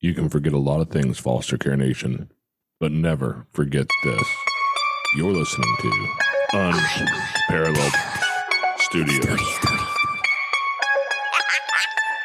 [0.00, 2.30] You can forget a lot of things, Foster Care Nation,
[2.78, 4.28] but never forget this.
[5.16, 6.08] You're listening to
[6.52, 7.92] Unparalleled
[8.78, 9.26] Studios.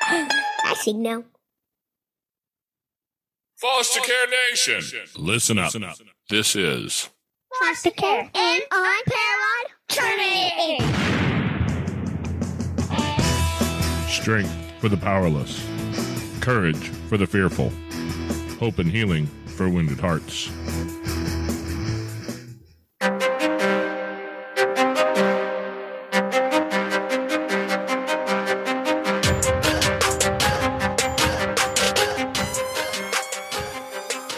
[0.06, 1.26] I signal.
[3.58, 5.74] Foster Care Nation, listen up.
[6.30, 7.10] This is
[7.60, 10.78] Foster care and unparalleled journey.
[14.08, 15.66] strength for the powerless,
[16.44, 17.72] courage for the fearful,
[18.60, 20.52] hope and healing for wounded hearts.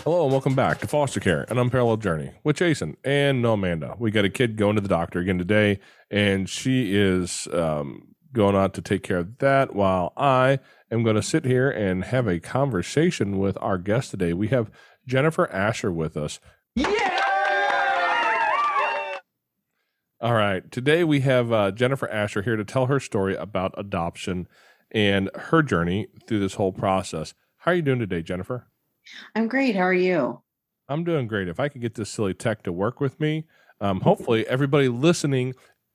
[0.04, 3.96] Hello and welcome back to Foster Care, an unparalleled journey with Jason and no Amanda.
[3.98, 5.80] We got a kid going to the doctor again today,
[6.12, 10.60] and she is um, going out to take care of that while I
[10.92, 14.34] am going to sit here and have a conversation with our guest today.
[14.34, 14.70] We have
[15.08, 16.40] Jennifer Asher with us.
[16.76, 17.22] Yeah!
[20.22, 20.70] All right.
[20.72, 24.48] Today we have uh, Jennifer Asher here to tell her story about adoption
[24.92, 27.34] and her journey through this whole process.
[27.58, 28.68] How are you doing today, Jennifer?
[29.36, 29.76] I'm great.
[29.76, 30.42] How are you?
[30.90, 31.48] I'm doing great.
[31.48, 33.46] If I could get this silly tech to work with me,
[33.82, 35.54] um, hopefully everybody listening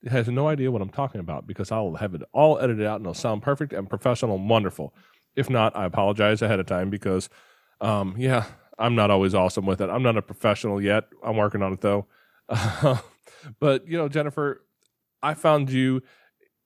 [0.08, 3.04] has no idea what I'm talking about because I'll have it all edited out and
[3.04, 4.94] it'll sound perfect and professional and wonderful.
[5.36, 7.28] If not, I apologize ahead of time because,
[7.80, 8.46] um, yeah,
[8.78, 9.90] I'm not always awesome with it.
[9.90, 11.04] I'm not a professional yet.
[11.22, 12.06] I'm working on it though.
[13.60, 14.64] but you know, Jennifer,
[15.22, 16.02] I found you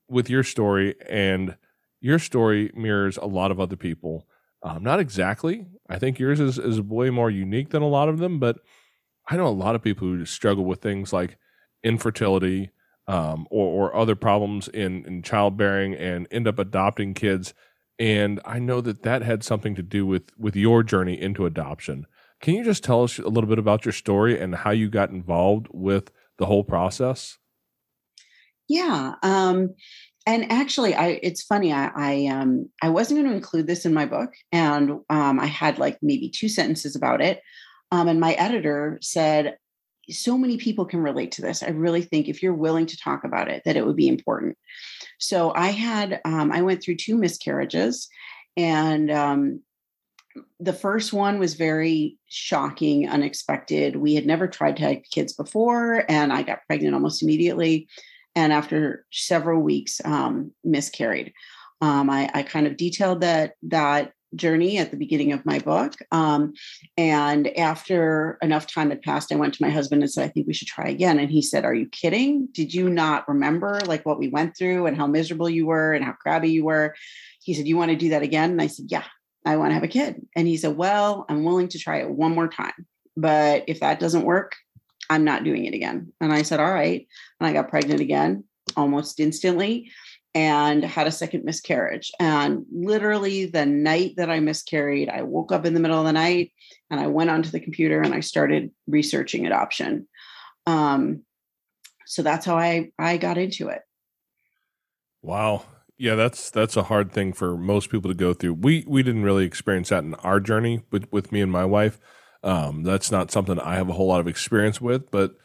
[0.08, 1.56] with your story, and
[2.00, 4.27] your story mirrors a lot of other people.
[4.62, 5.66] Um, not exactly.
[5.88, 8.58] I think yours is, is way more unique than a lot of them, but
[9.28, 11.38] I know a lot of people who struggle with things like
[11.82, 12.70] infertility
[13.06, 17.55] um, or, or other problems in, in childbearing and end up adopting kids.
[17.98, 22.06] And I know that that had something to do with, with your journey into adoption.
[22.41, 25.11] Can you just tell us a little bit about your story and how you got
[25.11, 27.38] involved with the whole process?
[28.68, 29.14] Yeah.
[29.23, 29.74] Um,
[30.27, 31.73] and actually, I it's funny.
[31.73, 35.46] I I um I wasn't going to include this in my book, and um, I
[35.46, 37.40] had like maybe two sentences about it.
[37.90, 39.57] Um, and my editor said,
[40.10, 41.62] "So many people can relate to this.
[41.62, 44.56] I really think if you're willing to talk about it, that it would be important."
[45.18, 48.08] So I had um, I went through two miscarriages,
[48.56, 49.60] and um,
[50.60, 53.96] the first one was very shocking, unexpected.
[53.96, 57.88] We had never tried to have kids before, and I got pregnant almost immediately.
[58.34, 61.32] And after several weeks, um, miscarried.
[61.80, 65.95] Um, I, I, kind of detailed that that journey at the beginning of my book.
[66.12, 66.55] Um,
[66.96, 70.46] and after enough time had passed, I went to my husband and said, "I think
[70.46, 72.48] we should try again." And he said, "Are you kidding?
[72.52, 76.05] Did you not remember like what we went through and how miserable you were and
[76.05, 76.95] how crabby you were?"
[77.42, 79.05] He said, "You want to do that again?" And I said, "Yeah."
[79.45, 80.27] I want to have a kid.
[80.34, 82.86] And he said, Well, I'm willing to try it one more time.
[83.16, 84.56] But if that doesn't work,
[85.11, 86.12] I'm not doing it again.
[86.20, 87.06] And I said, All right.
[87.40, 88.45] And I got pregnant again
[88.77, 89.90] almost instantly
[90.34, 92.11] and had a second miscarriage.
[92.18, 96.12] And literally the night that I miscarried, I woke up in the middle of the
[96.12, 96.52] night
[96.90, 100.08] and I went onto the computer and I started researching adoption.
[100.67, 101.22] Um,
[102.06, 103.83] so that's how I I got into it.
[105.22, 105.64] Wow.
[105.96, 108.55] Yeah, that's that's a hard thing for most people to go through.
[108.55, 112.01] We we didn't really experience that in our journey with with me and my wife.
[112.42, 115.36] Um, that's not something I have a whole lot of experience with, but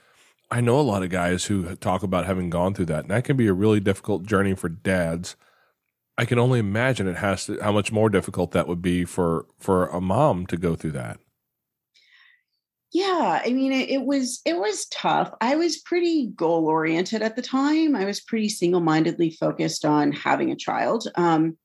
[0.51, 3.23] I know a lot of guys who talk about having gone through that, and that
[3.23, 5.35] can be a really difficult journey for dads.
[6.17, 9.45] I can only imagine it has to how much more difficult that would be for
[9.59, 11.19] for a mom to go through that.
[12.91, 15.31] Yeah i mean it, it, was it was tough.
[15.39, 17.95] I was pretty goal oriented at the time.
[17.95, 21.57] I was pretty single-mindedly focused on having a child um,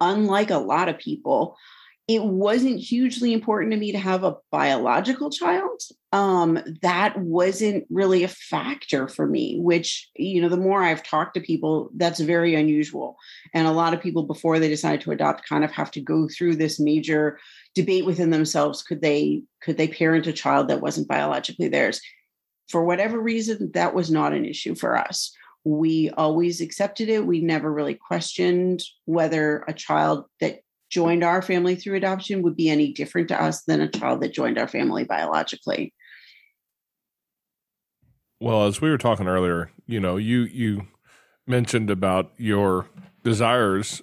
[0.00, 1.56] unlike a lot of people
[2.10, 5.80] it wasn't hugely important to me to have a biological child.
[6.10, 11.34] Um, that wasn't really a factor for me which you know the more i've talked
[11.34, 13.16] to people that's very unusual.
[13.54, 16.26] And a lot of people before they decide to adopt kind of have to go
[16.26, 17.38] through this major
[17.76, 18.82] debate within themselves.
[18.82, 22.00] Could they could they parent a child that wasn't biologically theirs?
[22.70, 25.32] For whatever reason that was not an issue for us.
[25.62, 27.24] We always accepted it.
[27.24, 30.60] We never really questioned whether a child that
[30.90, 34.34] joined our family through adoption would be any different to us than a child that
[34.34, 35.94] joined our family biologically.
[38.40, 40.86] Well as we were talking earlier you know you you
[41.46, 42.86] mentioned about your
[43.24, 44.02] desires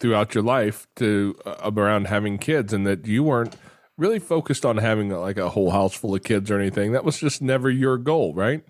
[0.00, 3.56] throughout your life to uh, around having kids and that you weren't
[3.96, 6.92] really focused on having like a whole house full of kids or anything.
[6.92, 8.64] That was just never your goal right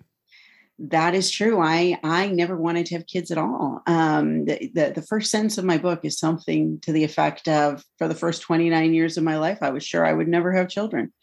[0.79, 1.59] that is true.
[1.61, 3.81] I I never wanted to have kids at all.
[3.85, 7.83] Um, the, the, the first sentence of my book is something to the effect of,
[7.99, 10.69] "For the first 29 years of my life, I was sure I would never have
[10.69, 11.13] children."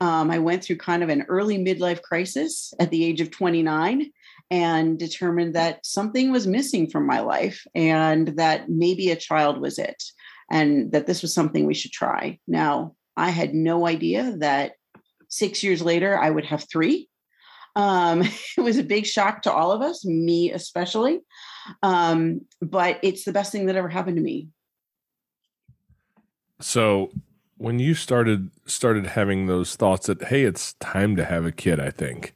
[0.00, 4.10] Um, I went through kind of an early midlife crisis at the age of 29,
[4.50, 9.78] and determined that something was missing from my life, and that maybe a child was
[9.78, 10.02] it,
[10.50, 12.38] and that this was something we should try.
[12.46, 14.72] Now, I had no idea that
[15.28, 17.08] six years later I would have three
[17.76, 18.22] um,
[18.56, 21.20] it was a big shock to all of us, me especially.
[21.82, 24.48] Um, but it's the best thing that ever happened to me.
[26.60, 27.10] So
[27.56, 31.80] when you started started having those thoughts that hey, it's time to have a kid,
[31.80, 32.34] I think.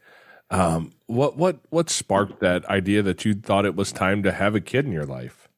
[0.50, 4.54] Um, what what what sparked that idea that you thought it was time to have
[4.54, 5.48] a kid in your life?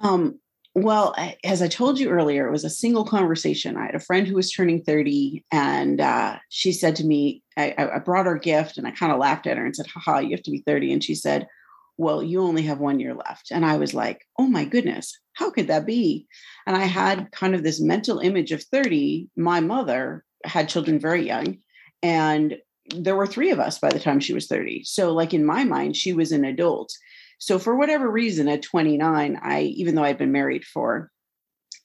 [0.00, 0.38] Um,
[0.74, 3.76] well, as I told you earlier, it was a single conversation.
[3.76, 7.74] I had a friend who was turning 30, and uh, she said to me, I,
[7.76, 10.30] I, brought her gift and I kind of laughed at her and said, haha, you
[10.30, 10.92] have to be 30.
[10.92, 11.48] And she said,
[11.96, 13.50] Well, you only have one year left.
[13.50, 16.26] And I was like, Oh my goodness, how could that be?
[16.66, 19.28] And I had kind of this mental image of 30.
[19.36, 21.58] My mother had children very young,
[22.02, 22.56] and
[22.94, 24.84] there were three of us by the time she was 30.
[24.84, 26.92] So, like in my mind, she was an adult.
[27.38, 31.10] So for whatever reason, at 29, I even though I'd been married for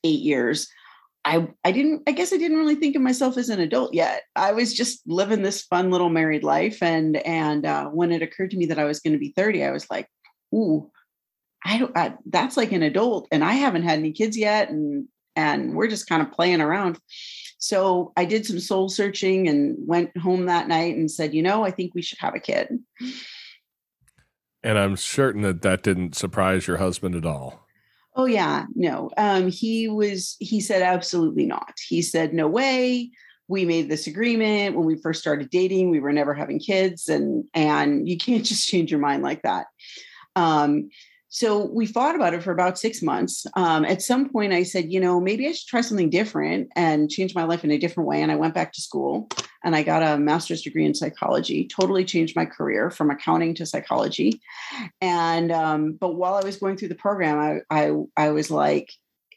[0.04, 0.68] eight years,
[1.26, 4.24] I I didn't I guess I didn't really think of myself as an adult yet.
[4.36, 8.52] I was just living this fun little married life, and and uh, when it occurred
[8.52, 10.08] to me that I was going to be 30, I was like,
[10.54, 10.92] ooh,
[11.66, 11.96] I don't.
[11.98, 15.88] I, that's like an adult, and I haven't had any kids yet, and and we're
[15.88, 17.00] just kind of playing around.
[17.58, 21.64] So I did some soul searching and went home that night and said, you know,
[21.64, 22.68] I think we should have a kid.
[24.64, 27.68] And I'm certain that that didn't surprise your husband at all.
[28.16, 29.10] Oh yeah, no.
[29.18, 30.38] Um, he was.
[30.40, 31.74] He said absolutely not.
[31.88, 33.12] He said no way.
[33.48, 35.90] We made this agreement when we first started dating.
[35.90, 39.66] We were never having kids, and and you can't just change your mind like that.
[40.36, 40.90] Um,
[41.34, 43.48] so we thought about it for about six months.
[43.56, 47.10] Um, at some point, I said, you know, maybe I should try something different and
[47.10, 48.22] change my life in a different way.
[48.22, 49.28] And I went back to school
[49.64, 53.66] and I got a master's degree in psychology, totally changed my career from accounting to
[53.66, 54.42] psychology.
[55.02, 58.94] And, um, but while I was going through the program, I, I, I was like,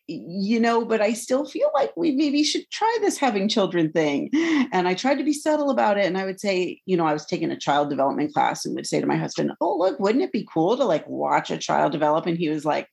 [0.08, 4.30] you know, but I still feel like we maybe should try this having children thing.
[4.72, 6.06] And I tried to be subtle about it.
[6.06, 8.86] And I would say, you know, I was taking a child development class and would
[8.86, 11.92] say to my husband, Oh, look, wouldn't it be cool to like watch a child
[11.92, 12.26] develop?
[12.26, 12.88] And he was like,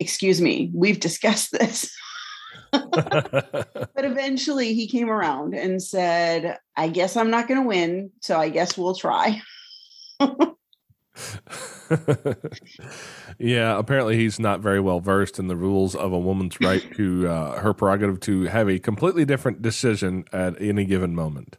[0.00, 1.94] Excuse me, we've discussed this.
[2.72, 8.10] but eventually he came around and said, I guess I'm not going to win.
[8.20, 9.42] So I guess we'll try.
[13.38, 17.28] yeah, apparently he's not very well versed in the rules of a woman's right to
[17.28, 21.58] uh, her prerogative to have a completely different decision at any given moment.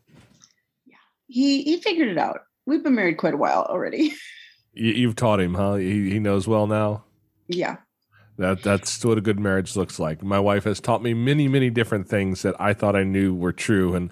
[0.85, 0.95] Yeah,
[1.27, 2.41] he he figured it out.
[2.65, 4.13] We've been married quite a while already.
[4.75, 5.75] You, have taught him, huh?
[5.75, 7.03] He he knows well now.
[7.47, 7.77] Yeah.
[8.37, 10.23] That that's what a good marriage looks like.
[10.23, 13.53] My wife has taught me many many different things that I thought I knew were
[13.53, 14.11] true, and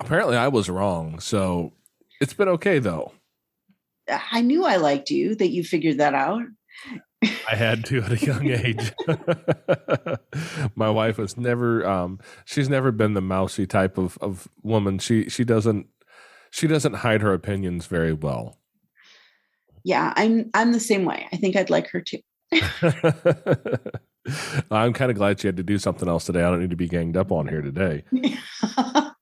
[0.00, 1.20] apparently I was wrong.
[1.20, 1.72] So
[2.20, 3.12] it's been okay though.
[4.08, 6.42] I knew I liked you, that you figured that out.
[7.50, 8.92] I had to at a young age.
[10.74, 14.98] My wife was never um, she's never been the mousy type of, of woman.
[14.98, 15.86] She she doesn't
[16.50, 18.58] she doesn't hide her opinions very well.
[19.84, 21.26] Yeah, I'm I'm the same way.
[21.32, 22.18] I think I'd like her too.
[24.70, 26.42] I'm kind of glad she had to do something else today.
[26.42, 28.04] I don't need to be ganged up on here today.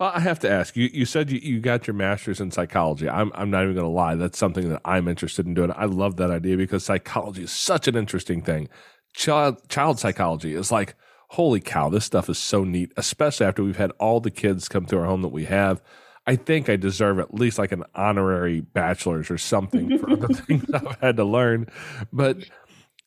[0.00, 0.90] I have to ask you.
[0.92, 3.08] You said you, you got your master's in psychology.
[3.08, 4.14] I'm I'm not even going to lie.
[4.14, 5.72] That's something that I'm interested in doing.
[5.74, 8.68] I love that idea because psychology is such an interesting thing.
[9.14, 10.94] Child child psychology is like
[11.30, 11.88] holy cow.
[11.88, 15.06] This stuff is so neat, especially after we've had all the kids come to our
[15.06, 15.82] home that we have.
[16.26, 20.64] I think I deserve at least like an honorary bachelor's or something for the things
[20.72, 21.66] I've had to learn.
[22.12, 22.38] But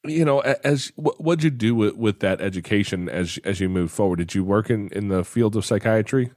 [0.08, 4.18] you know, as what'd you do with, with that education as as you move forward?
[4.18, 6.32] Did you work in in the field of psychiatry?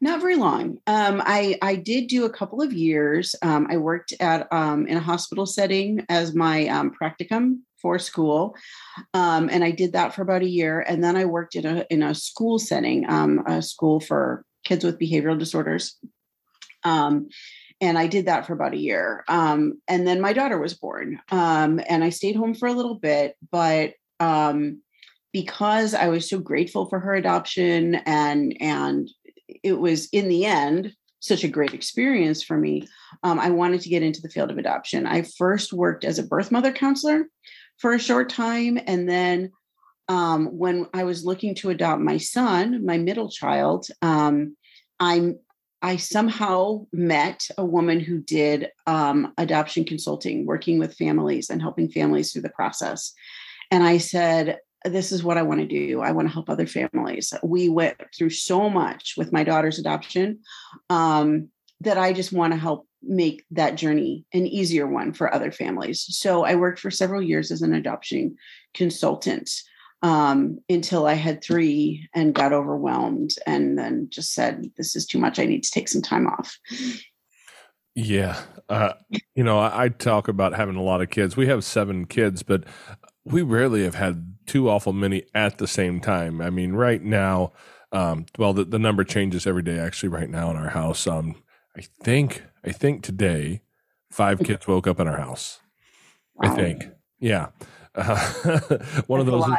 [0.00, 0.78] Not very long.
[0.86, 3.34] Um, I I did do a couple of years.
[3.42, 8.56] Um, I worked at um, in a hospital setting as my um, practicum for school,
[9.14, 10.80] um, and I did that for about a year.
[10.80, 14.84] And then I worked in a in a school setting, um, a school for kids
[14.84, 15.96] with behavioral disorders.
[16.84, 17.28] Um,
[17.80, 19.24] and I did that for about a year.
[19.28, 22.96] Um, and then my daughter was born, um, and I stayed home for a little
[22.96, 23.36] bit.
[23.50, 24.82] But um,
[25.32, 29.08] because I was so grateful for her adoption, and and
[29.62, 32.86] it was in the end such a great experience for me,
[33.24, 35.06] um, I wanted to get into the field of adoption.
[35.06, 37.24] I first worked as a birth mother counselor
[37.78, 39.50] for a short time, and then
[40.08, 44.56] um, when I was looking to adopt my son, my middle child, um,
[45.82, 51.88] I somehow met a woman who did um, adoption consulting, working with families and helping
[51.88, 53.12] families through the process.
[53.70, 56.00] And I said, This is what I want to do.
[56.00, 57.32] I want to help other families.
[57.42, 60.40] We went through so much with my daughter's adoption
[60.90, 61.48] um,
[61.80, 66.04] that I just want to help make that journey an easier one for other families.
[66.08, 68.36] So I worked for several years as an adoption
[68.74, 69.50] consultant
[70.02, 75.18] um, until I had three and got overwhelmed and then just said, This is too
[75.18, 75.38] much.
[75.38, 76.56] I need to take some time off.
[77.94, 78.40] Yeah.
[78.68, 78.92] Uh,
[79.34, 81.36] you know, I, I, talk about having a lot of kids.
[81.36, 82.64] We have seven kids, but
[83.24, 86.40] we rarely have had too awful many at the same time.
[86.40, 87.52] I mean, right now,
[87.90, 91.06] um, well, the, the number changes every day actually right now in our house.
[91.06, 91.42] Um,
[91.76, 93.62] I think, I think today
[94.10, 95.60] five kids woke up in our house.
[96.36, 96.52] Wow.
[96.52, 96.88] I think.
[97.18, 97.48] Yeah.
[97.94, 98.16] Uh,
[99.06, 99.50] one That's of those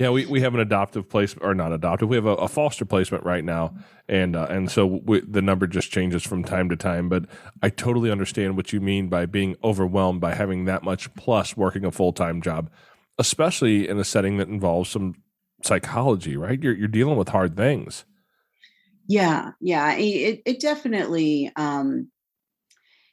[0.00, 2.08] yeah, we, we have an adoptive placement or not adoptive.
[2.08, 3.74] We have a, a foster placement right now,
[4.08, 7.10] and uh, and so we, the number just changes from time to time.
[7.10, 7.26] But
[7.62, 11.84] I totally understand what you mean by being overwhelmed by having that much plus working
[11.84, 12.70] a full time job,
[13.18, 15.16] especially in a setting that involves some
[15.62, 16.34] psychology.
[16.34, 18.06] Right, you're you're dealing with hard things.
[19.06, 22.10] Yeah, yeah, it it definitely um,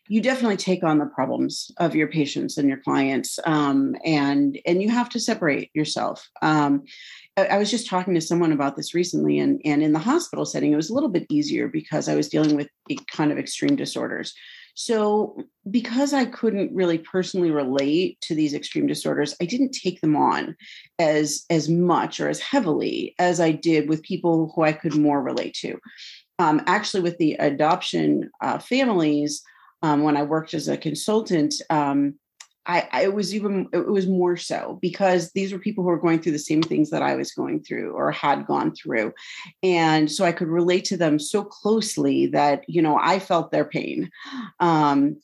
[0.09, 4.81] you definitely take on the problems of your patients and your clients um, and and
[4.81, 6.27] you have to separate yourself.
[6.41, 6.83] Um,
[7.35, 10.73] I, was just talking to someone about this recently and and in the hospital setting
[10.73, 12.69] it was a little bit easier because i was dealing with
[13.11, 14.33] kind of extreme disorders.
[14.75, 20.15] So because i couldn't really personally relate to these extreme disorders i didn't take them
[20.15, 20.55] on
[20.99, 25.21] as as much or as heavily as i did with people who i could more
[25.21, 25.77] relate to.
[26.39, 29.43] Um, actually with the adoption uh, families
[29.87, 32.15] um, when I worked as a consultant, um,
[32.65, 35.99] I, I, it was even it was more so because these were people who were
[35.99, 39.13] going through the same things that I was going through or had gone through,
[39.63, 43.63] and so I could relate to them so closely that you know I felt their
[43.63, 44.11] pain,
[44.59, 45.21] um,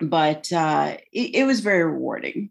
[0.00, 2.50] but uh, it, it was very rewarding.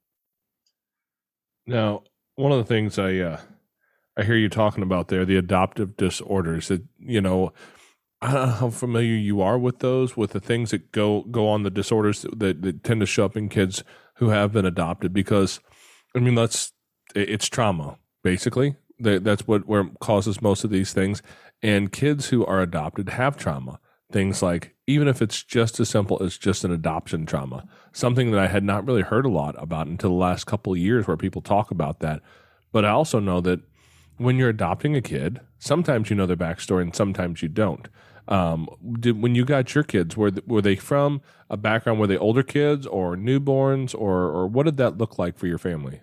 [1.68, 2.02] Now,
[2.36, 3.42] one of the things I uh,
[4.18, 7.54] I hear you talking about there, the adoptive disorders that you know
[8.22, 11.48] I don't know how familiar you are with those, with the things that go go
[11.48, 13.84] on the disorders that, that tend to show up in kids
[14.16, 15.14] who have been adopted.
[15.14, 15.60] Because,
[16.16, 16.72] I mean, that's
[17.14, 18.76] it's trauma basically.
[19.00, 21.22] That's what where causes most of these things.
[21.62, 23.80] And kids who are adopted have trauma.
[24.12, 28.40] Things like even if it's just as simple as just an adoption trauma, something that
[28.40, 31.18] I had not really heard a lot about until the last couple of years, where
[31.18, 32.22] people talk about that.
[32.72, 33.62] But I also know that
[34.18, 37.88] when you're adopting a kid, sometimes you know their backstory and sometimes you don't.
[38.28, 38.68] Um,
[39.00, 42.00] did when you got your kids, were were they from a background?
[42.00, 45.60] Were they older kids or newborns, or or what did that look like for your
[45.60, 46.02] family?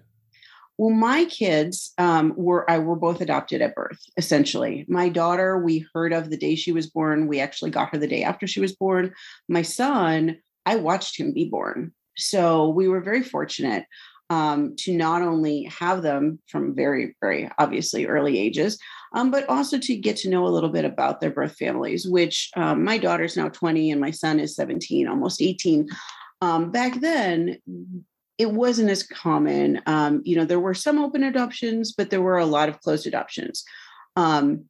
[0.78, 3.98] Well, my kids um, were I were both adopted at birth.
[4.16, 7.26] Essentially, my daughter we heard of the day she was born.
[7.26, 9.12] We actually got her the day after she was born.
[9.48, 11.92] My son, I watched him be born.
[12.16, 13.84] So we were very fortunate
[14.32, 18.78] um, to not only have them from very, very obviously early ages,
[19.12, 22.48] um, but also to get to know a little bit about their birth families, which
[22.56, 25.86] um, my daughter's now 20 and my son is 17, almost 18.
[26.40, 27.58] Um, back then,
[28.38, 29.82] it wasn't as common.
[29.84, 33.06] Um, you know, there were some open adoptions, but there were a lot of closed
[33.06, 33.64] adoptions.
[34.16, 34.64] Um,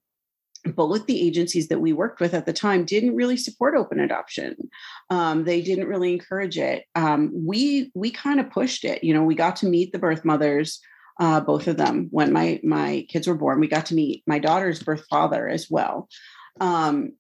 [0.65, 4.57] both the agencies that we worked with at the time didn't really support open adoption.
[5.11, 6.85] Um, they didn't really encourage it.
[6.95, 9.03] Um, we we kind of pushed it.
[9.03, 10.81] You know, we got to meet the birth mothers
[11.21, 13.61] uh, both of them when my my kids were born.
[13.61, 16.09] We got to meet my daughter's birth father as well,
[16.61, 17.13] um,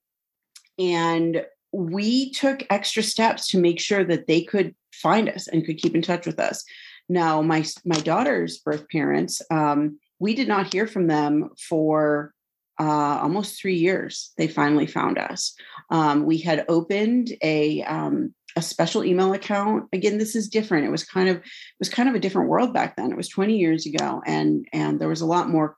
[0.78, 5.78] and we took extra steps to make sure that they could find us and could
[5.78, 6.64] keep in touch with us.
[7.08, 12.32] Now, my my daughter's birth parents, um, we did not hear from them for
[12.80, 14.32] uh, almost three years.
[14.36, 15.54] They finally found us.
[15.90, 19.88] Um, we had opened a um, a special email account.
[19.92, 20.86] Again this is different.
[20.86, 21.42] It was kind of it
[21.78, 23.10] was kind of a different world back then.
[23.10, 25.76] It was 20 years ago and and there was a lot more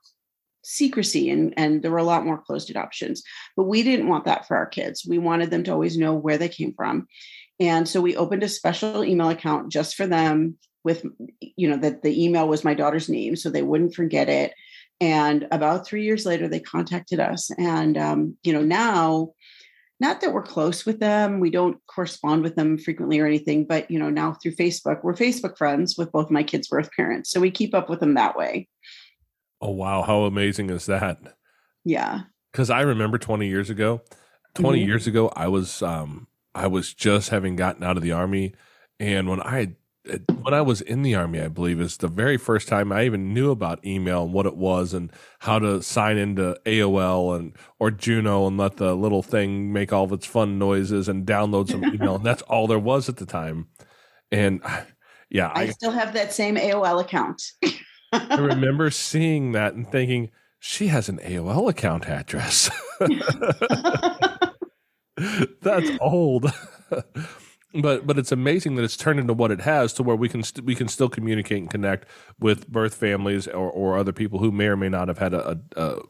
[0.63, 3.23] secrecy and and there were a lot more closed adoptions.
[3.55, 5.05] But we didn't want that for our kids.
[5.07, 7.07] We wanted them to always know where they came from.
[7.59, 11.05] And so we opened a special email account just for them with
[11.39, 14.53] you know that the email was my daughter's name so they wouldn't forget it
[15.01, 17.51] and about three years later they contacted us.
[17.57, 19.33] And um, you know now
[19.99, 23.89] not that we're close with them we don't correspond with them frequently or anything but
[23.89, 27.39] you know now through facebook we're facebook friends with both my kids birth parents so
[27.39, 28.67] we keep up with them that way.
[29.61, 30.01] Oh wow.
[30.03, 31.17] How amazing is that?
[31.83, 32.21] Yeah.
[32.51, 34.01] Because i remember 20 years ago
[34.55, 34.87] 20 mm-hmm.
[34.87, 38.53] years ago i was um i was just having gotten out of the army
[38.99, 39.75] and when i
[40.41, 43.33] when I was in the army, I believe is the very first time I even
[43.33, 47.91] knew about email and what it was and how to sign into AOL and or
[47.91, 51.83] Juno and let the little thing make all of its fun noises and download some
[51.93, 52.15] email.
[52.15, 53.67] and that's all there was at the time.
[54.31, 54.61] And
[55.29, 57.41] yeah, I, I still have that same AOL account.
[58.11, 62.69] I remember seeing that and thinking, she has an AOL account address.
[65.61, 66.51] That's old.
[67.81, 70.43] But but it's amazing that it's turned into what it has to where we can
[70.43, 72.07] st- we can still communicate and connect
[72.39, 75.51] with birth families or, or other people who may or may not have had a,
[75.75, 76.01] a, a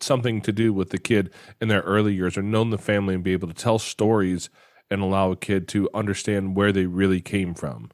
[0.00, 3.24] something to do with the kid in their early years or known the family and
[3.24, 4.50] be able to tell stories
[4.90, 7.90] and allow a kid to understand where they really came from.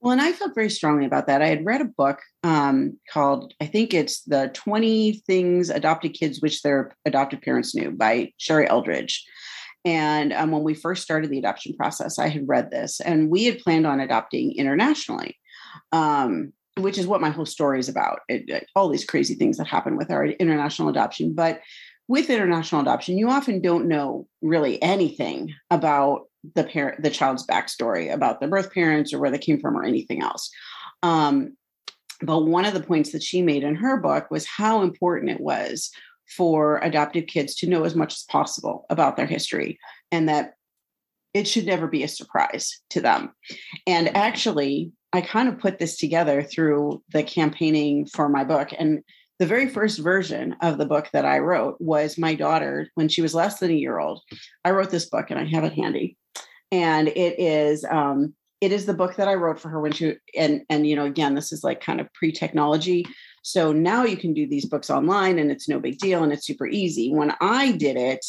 [0.00, 1.42] Well, and I felt very strongly about that.
[1.42, 6.40] I had read a book um, called, I think it's The 20 Things Adopted Kids
[6.40, 9.26] Wish Their Adoptive Parents Knew by Sherrie Eldridge.
[9.84, 13.44] And um, when we first started the adoption process, I had read this and we
[13.44, 15.38] had planned on adopting internationally,
[15.92, 18.20] um, which is what my whole story is about.
[18.28, 21.34] It, it, all these crazy things that happen with our international adoption.
[21.34, 21.60] But
[22.08, 26.22] with international adoption, you often don't know really anything about
[26.54, 29.84] the parent, the child's backstory, about their birth parents or where they came from or
[29.84, 30.50] anything else.
[31.02, 31.56] Um,
[32.22, 35.40] but one of the points that she made in her book was how important it
[35.40, 35.90] was
[36.36, 39.78] for adoptive kids to know as much as possible about their history
[40.12, 40.54] and that
[41.34, 43.32] it should never be a surprise to them.
[43.86, 48.70] And actually, I kind of put this together through the campaigning for my book.
[48.78, 49.02] And
[49.38, 53.22] the very first version of the book that I wrote was my daughter when she
[53.22, 54.20] was less than a year old.
[54.64, 56.16] I wrote this book and I have it handy.
[56.70, 60.16] And it is um, it is the book that I wrote for her when she
[60.36, 63.06] and and you know again this is like kind of pre-technology
[63.42, 66.46] so now you can do these books online and it's no big deal and it's
[66.46, 67.12] super easy.
[67.12, 68.24] When I did it,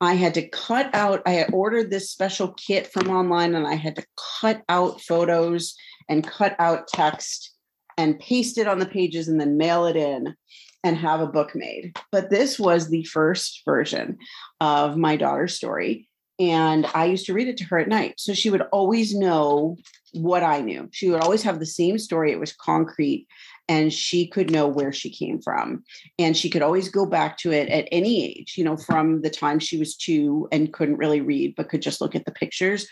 [0.00, 3.74] I had to cut out, I had ordered this special kit from online and I
[3.74, 4.06] had to
[4.40, 5.74] cut out photos
[6.08, 7.52] and cut out text
[7.98, 10.34] and paste it on the pages and then mail it in
[10.82, 11.98] and have a book made.
[12.10, 14.18] But this was the first version
[14.60, 16.08] of my daughter's story.
[16.38, 18.14] And I used to read it to her at night.
[18.16, 19.76] So she would always know
[20.14, 20.88] what I knew.
[20.90, 22.32] She would always have the same story.
[22.32, 23.26] It was concrete
[23.70, 25.84] and she could know where she came from.
[26.18, 29.30] And she could always go back to it at any age you know from the
[29.30, 32.86] time she was 2 and couldn't really read but could just look at the pictures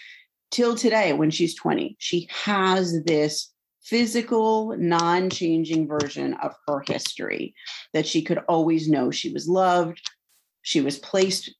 [0.50, 7.54] till today when she's 20 she has this physical non-changing version of her history
[7.92, 10.00] that she could always know she was loved
[10.62, 11.50] she was placed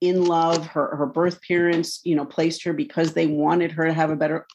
[0.00, 3.92] in love her her birth parents you know placed her because they wanted her to
[3.92, 4.46] have a better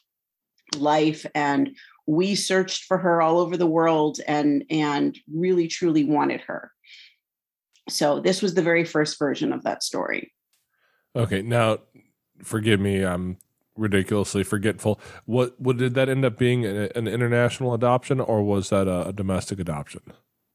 [0.76, 6.40] life and we searched for her all over the world and and really truly wanted
[6.42, 6.70] her.
[7.88, 10.32] So this was the very first version of that story.
[11.16, 11.78] Okay now
[12.42, 13.38] forgive me i'm
[13.76, 15.00] ridiculously forgetful.
[15.26, 19.12] What what did that end up being an international adoption or was that a, a
[19.12, 20.02] domestic adoption?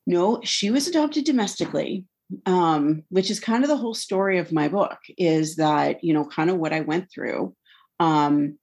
[0.05, 2.05] No she was adopted domestically
[2.45, 6.25] um, which is kind of the whole story of my book is that you know
[6.25, 7.55] kind of what i went through.
[7.99, 8.57] Um,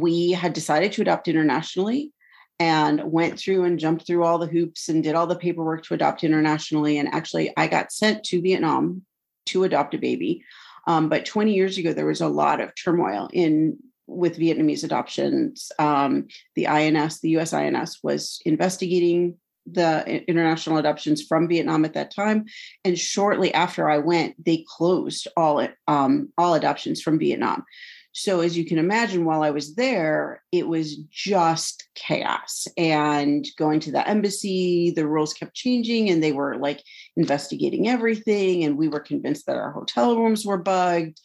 [0.00, 2.12] we had decided to adopt internationally
[2.58, 5.94] and went through and jumped through all the hoops and did all the paperwork to
[5.94, 6.98] adopt internationally.
[6.98, 9.02] And actually, I got sent to Vietnam
[9.46, 10.44] to adopt a baby.
[10.86, 15.70] Um, but 20 years ago, there was a lot of turmoil in with Vietnamese adoptions.
[15.78, 22.14] Um, the INS, the US INS, was investigating the international adoptions from Vietnam at that
[22.14, 22.46] time,
[22.84, 27.64] and shortly after I went, they closed all um, all adoptions from Vietnam.
[28.12, 32.68] So, as you can imagine, while I was there, it was just chaos.
[32.76, 36.82] And going to the embassy, the rules kept changing and they were like
[37.16, 38.64] investigating everything.
[38.64, 41.20] And we were convinced that our hotel rooms were bugged.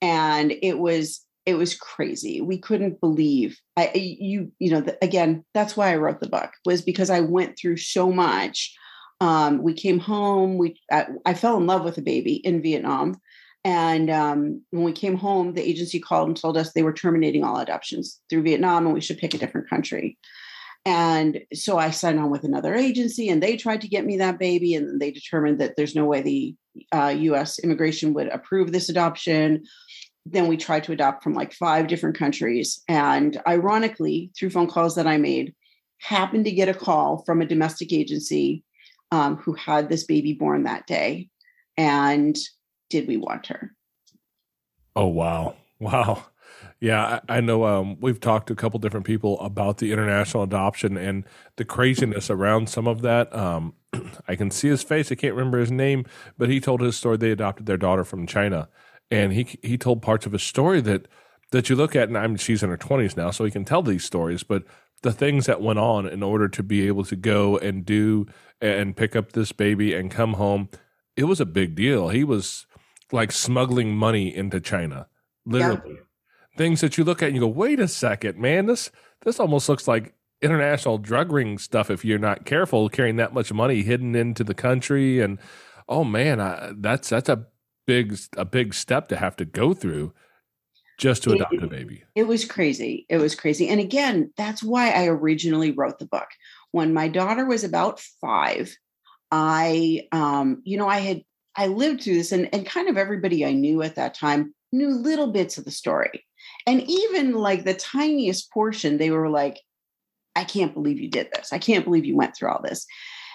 [0.00, 2.40] And it was, it was crazy.
[2.40, 6.50] We couldn't believe I, you, you know, the, again, that's why I wrote the book
[6.64, 8.76] was because I went through so much.
[9.20, 10.58] Um, we came home.
[10.58, 13.20] We, I, I fell in love with a baby in Vietnam
[13.64, 17.44] and um, when we came home, the agency called and told us they were terminating
[17.44, 20.18] all adoptions through Vietnam and we should pick a different country.
[20.84, 24.40] And so I signed on with another agency and they tried to get me that
[24.40, 24.74] baby.
[24.74, 26.56] And they determined that there's no way the
[26.90, 29.62] uh, US immigration would approve this adoption.
[30.26, 32.82] Then we tried to adopt from like five different countries.
[32.88, 35.54] And ironically, through phone calls that I made,
[35.98, 38.64] happened to get a call from a domestic agency
[39.12, 41.28] um, who had this baby born that day.
[41.76, 42.36] And
[42.92, 43.74] did we want her?
[44.94, 46.26] Oh wow, wow.
[46.78, 47.64] Yeah, I, I know.
[47.64, 51.24] Um, we've talked to a couple different people about the international adoption and
[51.56, 53.34] the craziness around some of that.
[53.34, 53.74] Um,
[54.28, 55.10] I can see his face.
[55.10, 56.04] I can't remember his name,
[56.36, 57.16] but he told his story.
[57.16, 58.68] They adopted their daughter from China,
[59.10, 61.08] and he he told parts of his story that
[61.50, 63.82] that you look at, and I'm she's in her 20s now, so he can tell
[63.82, 64.64] these stories, but
[65.02, 68.26] the things that went on in order to be able to go and do
[68.60, 70.68] and pick up this baby and come home,
[71.16, 72.10] it was a big deal.
[72.10, 72.66] He was
[73.12, 75.06] like smuggling money into China,
[75.44, 75.94] literally.
[75.94, 76.00] Yeah.
[76.56, 78.90] Things that you look at and you go, wait a second, man, this
[79.24, 83.52] this almost looks like international drug ring stuff if you're not careful carrying that much
[83.52, 85.38] money hidden into the country and
[85.88, 87.46] oh man I, that's that's a
[87.86, 90.12] big a big step to have to go through
[90.98, 92.04] just to adopt it, a baby.
[92.14, 93.06] It was crazy.
[93.08, 93.68] It was crazy.
[93.68, 96.28] And again, that's why I originally wrote the book.
[96.70, 98.76] When my daughter was about five,
[99.30, 101.22] I, um, you know, I had,
[101.56, 104.90] I lived through this and, and kind of everybody I knew at that time knew
[104.90, 106.24] little bits of the story.
[106.66, 109.60] And even like the tiniest portion, they were like,
[110.34, 111.52] I can't believe you did this.
[111.52, 112.86] I can't believe you went through all this.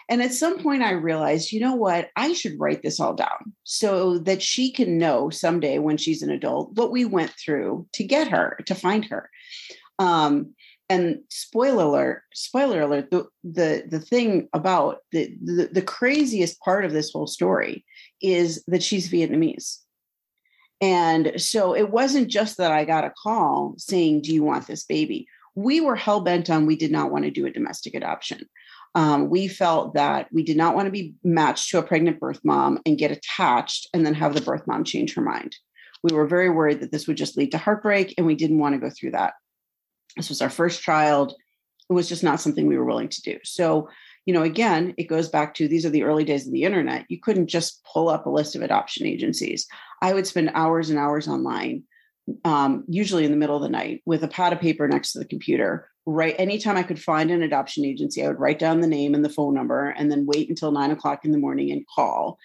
[0.09, 2.09] And at some point, I realized, you know what?
[2.15, 6.31] I should write this all down so that she can know someday when she's an
[6.31, 9.29] adult what we went through to get her, to find her.
[9.99, 10.53] Um,
[10.89, 16.85] and spoiler alert, spoiler alert, the, the, the thing about the, the, the craziest part
[16.85, 17.85] of this whole story
[18.21, 19.77] is that she's Vietnamese.
[20.79, 24.83] And so it wasn't just that I got a call saying, Do you want this
[24.83, 25.27] baby?
[25.55, 28.47] We were hell bent on we did not want to do a domestic adoption
[28.97, 32.39] um, we felt that we did not want to be matched to a pregnant birth
[32.43, 35.55] mom and get attached and then have the birth mom change her mind.
[36.01, 38.73] We were very worried that this would just lead to heartbreak, and we didn't want
[38.73, 39.33] to go through that.
[40.15, 41.33] This was our first child.
[41.89, 43.37] It was just not something we were willing to do.
[43.43, 43.89] So,
[44.25, 47.05] you know, again, it goes back to these are the early days of the internet.
[47.09, 49.67] You couldn't just pull up a list of adoption agencies.
[50.01, 51.83] I would spend hours and hours online,
[52.43, 55.19] um, usually in the middle of the night, with a pad of paper next to
[55.19, 58.87] the computer, write anytime I could find an adoption agency, I would write down the
[58.87, 61.85] name and the phone number and then wait until nine o'clock in the morning and
[61.93, 62.39] call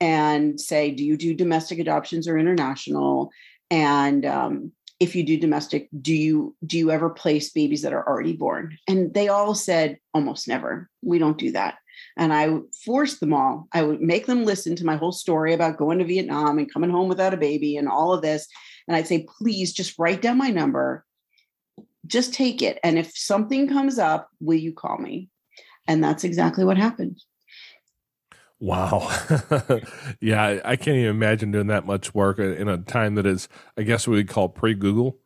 [0.00, 3.30] and say, Do you do domestic adoptions or international?
[3.70, 8.06] And um, if you do domestic, do you do you ever place babies that are
[8.06, 8.78] already born?
[8.88, 10.88] And they all said almost never.
[11.02, 11.76] We don't do that.
[12.16, 13.68] And I forced them all.
[13.72, 16.90] I would make them listen to my whole story about going to Vietnam and coming
[16.90, 18.48] home without a baby and all of this.
[18.86, 21.04] And I'd say, please just write down my number
[22.06, 22.78] just take it.
[22.82, 25.28] And if something comes up, will you call me?
[25.86, 27.20] And that's exactly what happened.
[28.64, 29.10] Wow.
[30.20, 33.46] yeah, I can't even imagine doing that much work in a time that is,
[33.76, 35.18] I guess, what we call pre Google.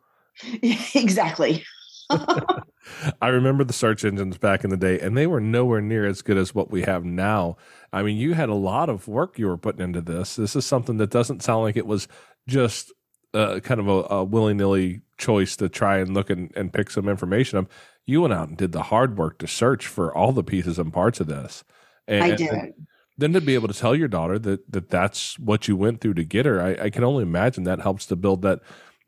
[0.92, 1.64] exactly.
[2.11, 6.20] I remember the search engines back in the day, and they were nowhere near as
[6.20, 7.57] good as what we have now.
[7.92, 10.35] I mean, you had a lot of work you were putting into this.
[10.35, 12.09] This is something that doesn't sound like it was
[12.48, 12.92] just
[13.35, 16.90] uh, kind of a, a willy nilly choice to try and look and, and pick
[16.90, 17.70] some information up.
[18.05, 20.92] You went out and did the hard work to search for all the pieces and
[20.92, 21.62] parts of this.
[22.09, 22.51] And, I did.
[22.51, 22.74] And
[23.18, 26.14] then to be able to tell your daughter that, that that's what you went through
[26.14, 28.61] to get her, I, I can only imagine that helps to build that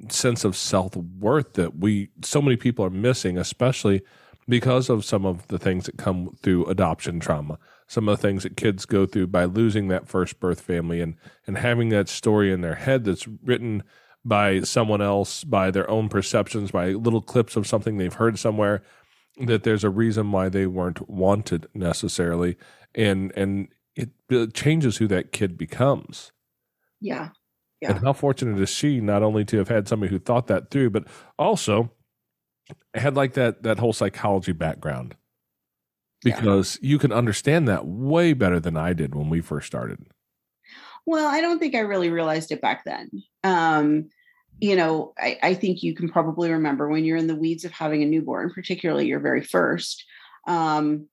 [0.09, 4.03] sense of self worth that we so many people are missing, especially
[4.49, 8.43] because of some of the things that come through adoption trauma, some of the things
[8.43, 11.15] that kids go through by losing that first birth family and
[11.47, 13.83] and having that story in their head that's written
[14.25, 18.83] by someone else, by their own perceptions, by little clips of something they've heard somewhere,
[19.47, 22.57] that there's a reason why they weren't wanted necessarily,
[22.95, 26.33] and and it, it changes who that kid becomes.
[27.01, 27.31] Yeah.
[27.81, 27.93] Yeah.
[27.93, 30.91] And how fortunate is she not only to have had somebody who thought that through,
[30.91, 31.05] but
[31.39, 31.91] also
[32.95, 35.17] had like that that whole psychology background
[36.23, 36.91] because yeah.
[36.91, 39.99] you can understand that way better than I did when we first started.
[41.07, 43.11] Well, I don't think I really realized it back then.
[43.43, 44.11] Um,
[44.61, 47.73] you know, I, I, think you can probably remember when you're in the weeds of
[47.73, 50.05] having a newborn, particularly your very first.
[50.47, 51.09] Um,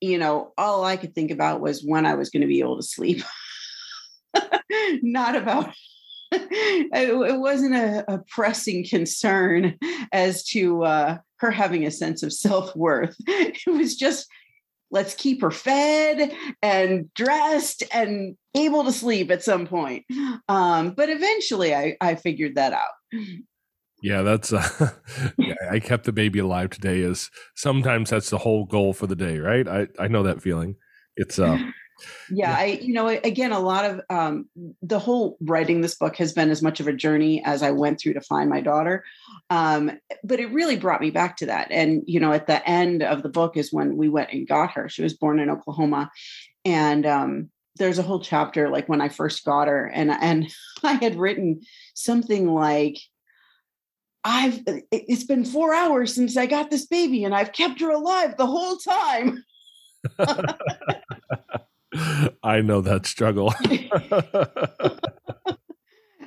[0.00, 2.76] you know, all I could think about was when I was going to be able
[2.76, 3.22] to sleep,
[5.02, 5.74] not about.
[6.32, 9.78] it wasn't a, a, pressing concern
[10.12, 13.16] as to uh, her having a sense of self worth.
[13.26, 14.26] It was just
[14.90, 16.32] let's keep her fed
[16.62, 20.04] and dressed and able to sleep at some point.
[20.48, 23.22] Um, but eventually I, I figured that out.
[24.02, 24.92] Yeah, that's uh,
[25.38, 29.16] yeah, I kept the baby alive today is sometimes that's the whole goal for the
[29.16, 29.66] day, right?
[29.66, 30.76] I, I know that feeling.
[31.16, 31.58] It's uh
[32.30, 34.48] yeah, I you know again a lot of um,
[34.82, 38.00] the whole writing this book has been as much of a journey as I went
[38.00, 39.04] through to find my daughter,
[39.50, 39.90] um,
[40.22, 41.68] but it really brought me back to that.
[41.70, 44.72] And you know, at the end of the book is when we went and got
[44.72, 44.88] her.
[44.88, 46.10] She was born in Oklahoma,
[46.64, 50.94] and um, there's a whole chapter like when I first got her, and and I
[50.94, 51.60] had written
[51.94, 52.98] something like.
[54.28, 54.62] I've
[54.92, 58.46] it's been four hours since I got this baby and I've kept her alive the
[58.46, 59.42] whole time.
[62.42, 63.54] I know that struggle.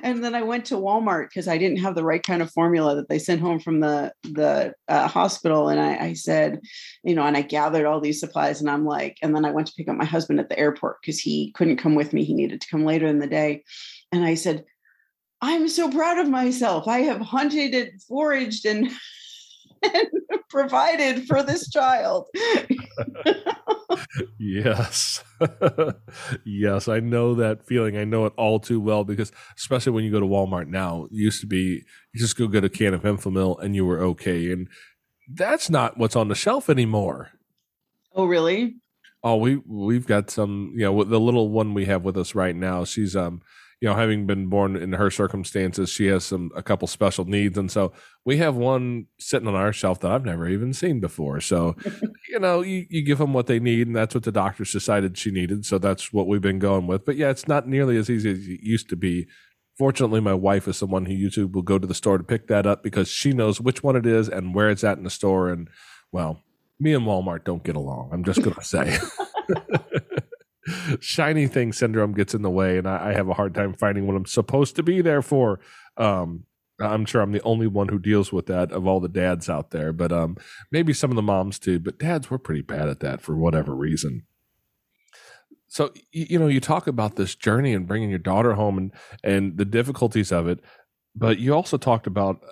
[0.02, 2.96] and then I went to Walmart because I didn't have the right kind of formula
[2.96, 5.68] that they sent home from the the uh, hospital.
[5.68, 6.60] And I, I said,
[7.04, 9.68] you know, and I gathered all these supplies, and I'm like, and then I went
[9.68, 12.24] to pick up my husband at the airport because he couldn't come with me.
[12.24, 13.62] He needed to come later in the day,
[14.10, 14.64] and I said,
[15.42, 16.86] I'm so proud of myself.
[16.86, 18.92] I have hunted and foraged and,
[19.82, 20.08] and
[20.48, 22.28] provided for this child.
[24.38, 25.24] yes.
[26.46, 27.96] yes, I know that feeling.
[27.96, 31.12] I know it all too well because especially when you go to Walmart now, it
[31.12, 34.52] used to be you just go get a can of Enfamil and you were okay.
[34.52, 34.68] And
[35.28, 37.30] that's not what's on the shelf anymore.
[38.14, 38.76] Oh, really?
[39.24, 42.54] Oh, we we've got some, you know, the little one we have with us right
[42.54, 42.84] now.
[42.84, 43.42] She's um
[43.82, 47.58] you know, having been born in her circumstances, she has some a couple special needs,
[47.58, 47.92] and so
[48.24, 51.40] we have one sitting on our shelf that I've never even seen before.
[51.40, 51.74] So,
[52.28, 55.18] you know, you, you give them what they need, and that's what the doctors decided
[55.18, 55.66] she needed.
[55.66, 57.04] So that's what we've been going with.
[57.04, 59.26] But yeah, it's not nearly as easy as it used to be.
[59.76, 62.66] Fortunately, my wife is someone who usually will go to the store to pick that
[62.66, 65.48] up because she knows which one it is and where it's at in the store.
[65.48, 65.68] And
[66.12, 66.38] well,
[66.78, 68.10] me and Walmart don't get along.
[68.12, 68.96] I'm just going to say.
[71.00, 74.06] shiny thing syndrome gets in the way, and I, I, have a hard time finding
[74.06, 75.60] what I'm supposed to be there for.
[75.96, 76.44] Um,
[76.80, 79.70] I'm sure I'm the only one who deals with that of all the dads out
[79.70, 80.36] there, but um,
[80.70, 81.78] maybe some of the moms too.
[81.78, 84.22] But dads, we're pretty bad at that for whatever reason.
[85.68, 88.92] So you know, you talk about this journey and bringing your daughter home and
[89.24, 90.60] and the difficulties of it,
[91.14, 92.42] but you also talked about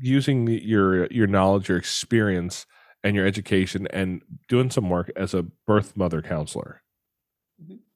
[0.00, 2.66] using your your knowledge, your experience,
[3.02, 6.82] and your education, and doing some work as a birth mother counselor.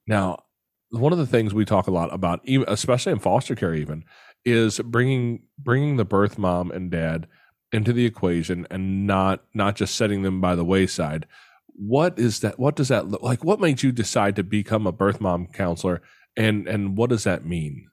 [0.07, 0.45] Now,
[0.91, 4.05] one of the things we talk a lot about, especially in foster care, even
[4.45, 7.29] is bringing bringing the birth mom and dad
[7.73, 11.27] into the equation and not not just setting them by the wayside.
[11.69, 12.59] What is that?
[12.59, 13.45] What does that look like?
[13.45, 16.03] What made you decide to become a birth mom counselor,
[16.37, 17.89] and and what does that mean?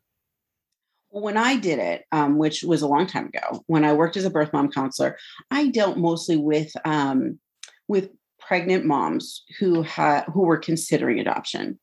[1.12, 4.26] When I did it, um, which was a long time ago, when I worked as
[4.26, 5.18] a birth mom counselor,
[5.50, 7.40] I dealt mostly with um,
[7.88, 11.80] with pregnant moms who had who were considering adoption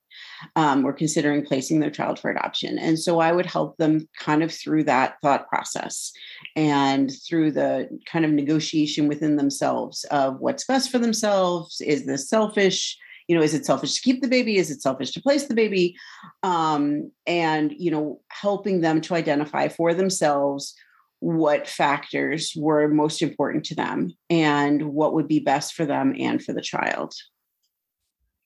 [0.55, 2.79] um, were considering placing their child for adoption.
[2.79, 6.13] And so i would help them kind of through that thought process
[6.55, 11.81] and through the kind of negotiation within themselves of what's best for themselves.
[11.81, 12.97] Is this selfish?
[13.29, 14.57] You know is it selfish to keep the baby?
[14.57, 15.97] Is it selfish to place the baby?
[16.43, 20.75] Um, and you know helping them to identify for themselves
[21.21, 26.45] what factors were most important to them and what would be best for them and
[26.45, 27.15] for the child.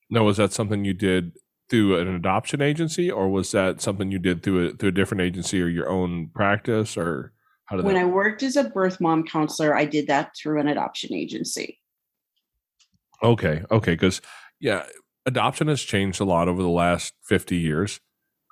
[0.08, 1.32] Now, was that something you did
[1.70, 5.22] through an adoption agency, or was that something you did through a through a different
[5.22, 7.32] agency or your own practice, or
[7.66, 7.84] how did?
[7.86, 11.14] When that- I worked as a birth mom counselor, I did that through an adoption
[11.14, 11.78] agency.
[13.22, 14.20] Okay, okay, because
[14.60, 14.84] yeah,
[15.24, 18.00] adoption has changed a lot over the last fifty years.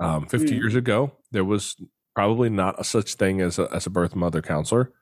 [0.01, 0.59] Um, 50 mm.
[0.61, 1.75] years ago, there was
[2.15, 4.93] probably not a such thing as a, as a birth mother counselor.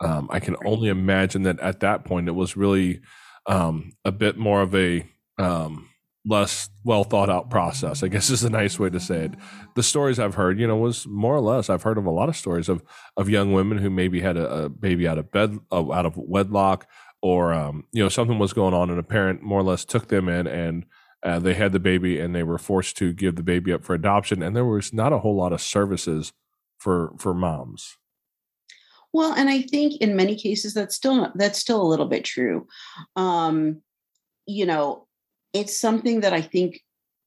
[0.00, 3.00] Um, I can only imagine that at that point it was really
[3.46, 5.04] um, a bit more of a
[5.38, 5.88] um,
[6.28, 8.02] less well thought out process.
[8.02, 9.34] I guess is a nice way to say it.
[9.74, 11.70] The stories I've heard, you know, was more or less.
[11.70, 12.82] I've heard of a lot of stories of
[13.16, 16.16] of young women who maybe had a, a baby out of bed, uh, out of
[16.16, 16.86] wedlock,
[17.22, 20.08] or um, you know something was going on, and a parent more or less took
[20.08, 20.86] them in and.
[21.20, 23.92] Uh, they had the baby and they were forced to give the baby up for
[23.92, 26.32] adoption, and there was not a whole lot of services
[26.78, 27.96] for for moms
[29.12, 32.68] well and i think in many cases that's still that's still a little bit true
[33.16, 33.82] um
[34.46, 35.07] you know
[35.52, 36.80] it's something that i think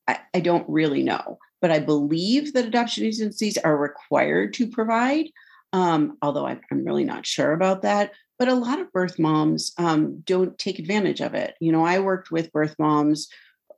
[0.08, 5.28] I, I don't really know but i believe that adoption agencies are required to provide
[5.74, 9.74] um, although I, am really not sure about that but a lot of birth moms
[9.78, 13.30] um, don't take advantage of it you know i worked with birth moms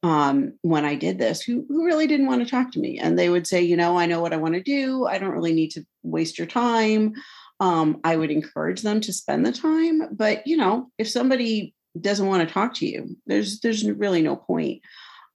[0.04, 3.00] um, when I did this who, who really didn't want to talk to me.
[3.00, 5.08] And they would say, you know, I know what I want to do.
[5.08, 7.14] I don't really need to waste your time.
[7.62, 10.14] Um, I would encourage them to spend the time.
[10.14, 14.36] But, you know, if somebody doesn't want to talk to you, there's there's really no
[14.36, 14.82] point.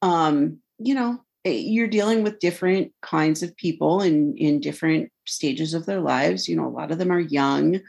[0.03, 5.75] Um, you know, eh, you're dealing with different kinds of people in in different stages
[5.75, 6.49] of their lives.
[6.49, 7.81] You know, a lot of them are young.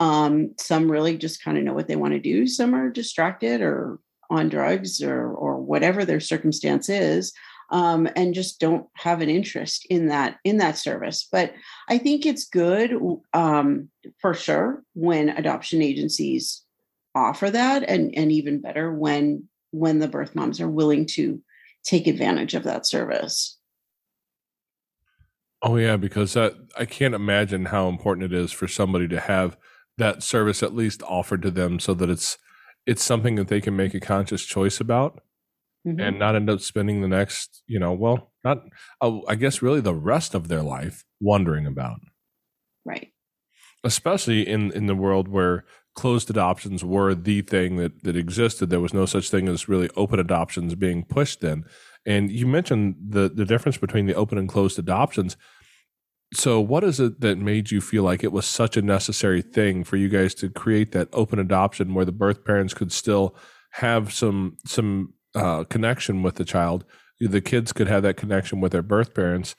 [0.00, 2.46] Um, some really just kind of know what they want to do.
[2.46, 3.98] Some are distracted or
[4.30, 7.32] on drugs or or whatever their circumstance is
[7.70, 11.52] um, and just don't have an interest in that in that service but
[11.88, 12.94] i think it's good
[13.34, 13.88] um,
[14.20, 16.62] for sure when adoption agencies
[17.14, 21.40] offer that and and even better when when the birth moms are willing to
[21.84, 23.58] take advantage of that service
[25.62, 29.56] oh yeah because that i can't imagine how important it is for somebody to have
[29.98, 32.38] that service at least offered to them so that it's
[32.86, 35.22] it's something that they can make a conscious choice about.
[35.86, 35.98] Mhm.
[35.98, 38.64] and not end up spending the next, you know, well, not,
[39.00, 42.00] oh, I guess really the rest of their life wondering about,
[42.84, 43.14] right.
[43.82, 45.64] especially in, in the world where
[46.00, 48.70] closed adoptions were the thing that, that existed.
[48.70, 51.66] There was no such thing as really open adoptions being pushed then.
[52.06, 55.36] And you mentioned the, the difference between the open and closed adoptions.
[56.32, 59.84] So, what is it that made you feel like it was such a necessary thing
[59.84, 63.36] for you guys to create that open adoption where the birth parents could still
[63.72, 66.86] have some some uh, connection with the child?
[67.20, 69.54] The kids could have that connection with their birth parents.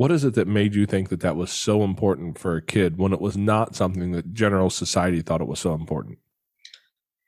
[0.00, 2.96] What is it that made you think that that was so important for a kid
[2.96, 6.16] when it was not something that general society thought it was so important?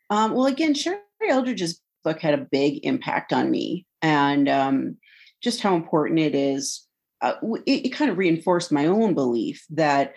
[0.09, 0.97] Um, well, again, Sherrie
[1.29, 4.97] Eldridge's book had a big impact on me, and um,
[5.43, 6.89] just how important it is.
[7.21, 7.35] Uh,
[7.67, 10.15] it, it kind of reinforced my own belief that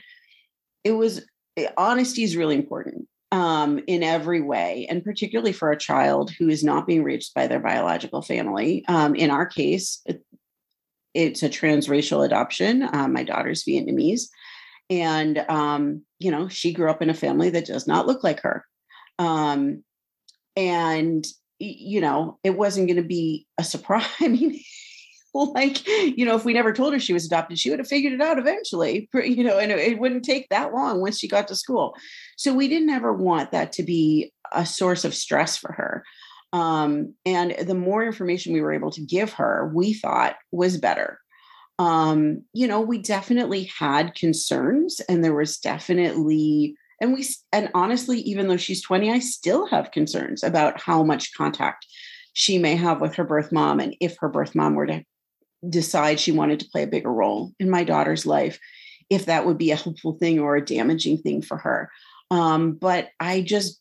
[0.86, 1.26] it was
[1.58, 6.48] eh, honesty is really important um, in every way, and particularly for a child who
[6.48, 8.86] is not being reached by their biological family.
[8.88, 10.02] Um, in our case,
[11.16, 12.88] it's a transracial adoption.
[12.94, 14.28] Um, my daughter's Vietnamese,
[14.90, 18.42] and um, you know she grew up in a family that does not look like
[18.42, 18.66] her.
[19.18, 19.84] Um,
[20.56, 21.26] and
[21.60, 24.60] you know it wasn't going to be a surprise i mean
[25.34, 28.14] like you know if we never told her she was adopted she would have figured
[28.14, 31.56] it out eventually you know and it wouldn't take that long once she got to
[31.56, 31.96] school
[32.38, 36.04] so we didn't ever want that to be a source of stress for her
[36.56, 41.20] um, and the more information we were able to give her we thought was better.
[41.78, 48.20] Um, you know we definitely had concerns and there was definitely and we and honestly
[48.22, 51.86] even though she's 20 i still have concerns about how much contact
[52.32, 55.04] she may have with her birth mom and if her birth mom were to
[55.68, 58.58] decide she wanted to play a bigger role in my daughter's life
[59.10, 61.92] if that would be a helpful thing or a damaging thing for her.
[62.32, 63.80] Um, but i just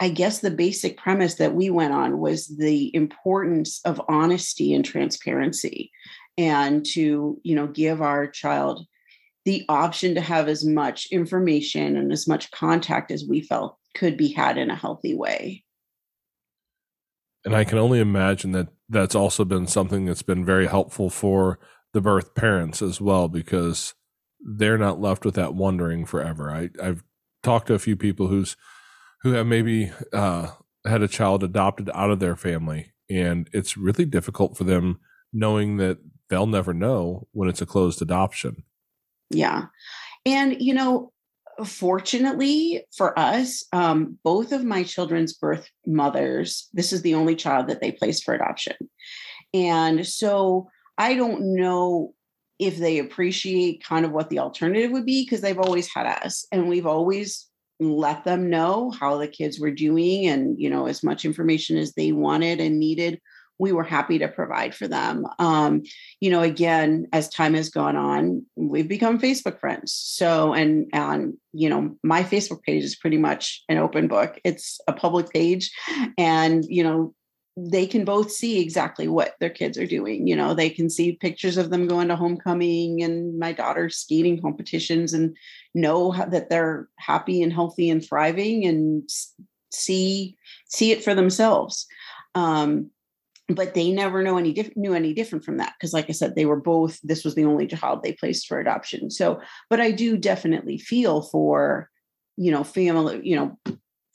[0.00, 4.84] i guess the basic premise that we went on was the importance of honesty and
[4.84, 5.90] transparency
[6.36, 8.86] and to you know give our child
[9.44, 14.16] the option to have as much information and as much contact as we felt could
[14.16, 15.64] be had in a healthy way.
[17.44, 21.58] And I can only imagine that that's also been something that's been very helpful for
[21.92, 23.94] the birth parents as well, because
[24.40, 26.50] they're not left with that wondering forever.
[26.50, 27.02] I, I've
[27.42, 28.56] talked to a few people who's
[29.22, 30.48] who have maybe uh,
[30.86, 35.00] had a child adopted out of their family, and it's really difficult for them
[35.32, 38.64] knowing that they'll never know when it's a closed adoption.
[39.30, 39.66] Yeah.
[40.26, 41.12] And, you know,
[41.64, 47.68] fortunately for us, um, both of my children's birth mothers, this is the only child
[47.68, 48.74] that they placed for adoption.
[49.52, 52.14] And so I don't know
[52.58, 56.46] if they appreciate kind of what the alternative would be because they've always had us
[56.52, 57.49] and we've always
[57.80, 61.94] let them know how the kids were doing and you know as much information as
[61.94, 63.20] they wanted and needed
[63.60, 65.26] we were happy to provide for them.
[65.38, 65.82] Um,
[66.18, 69.92] you know again as time has gone on we've become facebook friends.
[69.92, 74.40] So and and you know my facebook page is pretty much an open book.
[74.44, 75.70] It's a public page
[76.16, 77.14] and you know
[77.56, 81.12] they can both see exactly what their kids are doing you know they can see
[81.12, 85.36] pictures of them going to homecoming and my daughter's skating competitions and
[85.74, 89.10] know that they're happy and healthy and thriving and
[89.72, 90.36] see
[90.66, 91.86] see it for themselves.
[92.34, 92.90] Um,
[93.48, 96.46] but they never know any knew any different from that because like i said they
[96.46, 99.10] were both this was the only child they placed for adoption.
[99.10, 101.90] So but i do definitely feel for
[102.36, 103.58] you know family you know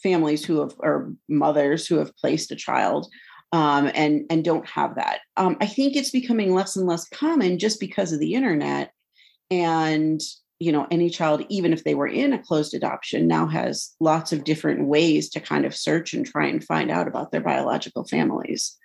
[0.05, 3.07] families who have or mothers who have placed a child
[3.51, 7.57] um, and and don't have that um, i think it's becoming less and less common
[7.57, 8.91] just because of the internet
[9.49, 10.21] and
[10.59, 14.31] you know any child even if they were in a closed adoption now has lots
[14.31, 18.05] of different ways to kind of search and try and find out about their biological
[18.05, 18.77] families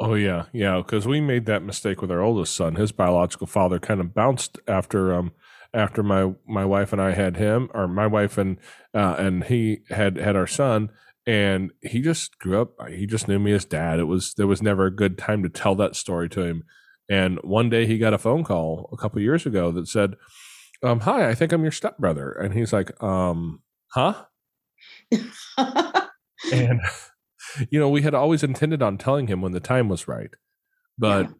[0.00, 0.78] Oh yeah, yeah.
[0.78, 2.74] Because we made that mistake with our oldest son.
[2.74, 5.30] His biological father kind of bounced after um
[5.74, 8.58] after my my wife and I had him, or my wife and
[8.94, 10.90] uh, and he had had our son,
[11.26, 12.70] and he just grew up.
[12.88, 13.98] He just knew me as dad.
[13.98, 16.64] It was there was never a good time to tell that story to him.
[17.10, 20.14] And one day he got a phone call a couple years ago that said,
[20.82, 24.24] um, "Hi, I think I'm your stepbrother," and he's like, um, "Huh?"
[26.52, 26.80] and
[27.70, 30.30] you know we had always intended on telling him when the time was right
[30.98, 31.32] but Yeah.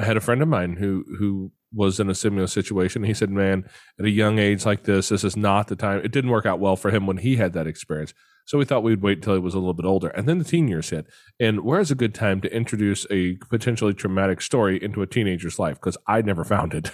[0.00, 3.04] i had a friend of mine who who was in a similar situation.
[3.04, 3.64] He said man
[3.98, 6.00] at a young age like this this is not the time.
[6.04, 8.14] It didn't work out well for him when he had that experience.
[8.44, 10.08] So we thought we'd wait until he was a little bit older.
[10.08, 11.06] And then the teen years hit.
[11.38, 15.76] And where's a good time to introduce a potentially traumatic story into a teenager's life?
[15.76, 16.90] Because i never found it.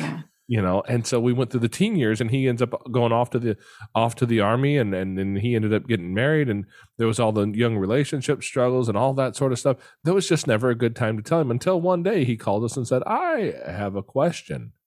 [0.00, 2.74] Yeah you know and so we went through the teen years and he ends up
[2.92, 3.56] going off to the
[3.94, 6.66] off to the army and and then he ended up getting married and
[6.98, 9.76] there was all the young relationship struggles and all that sort of stuff.
[10.04, 12.64] There was just never a good time to tell him until one day he called
[12.64, 14.72] us and said i have a question.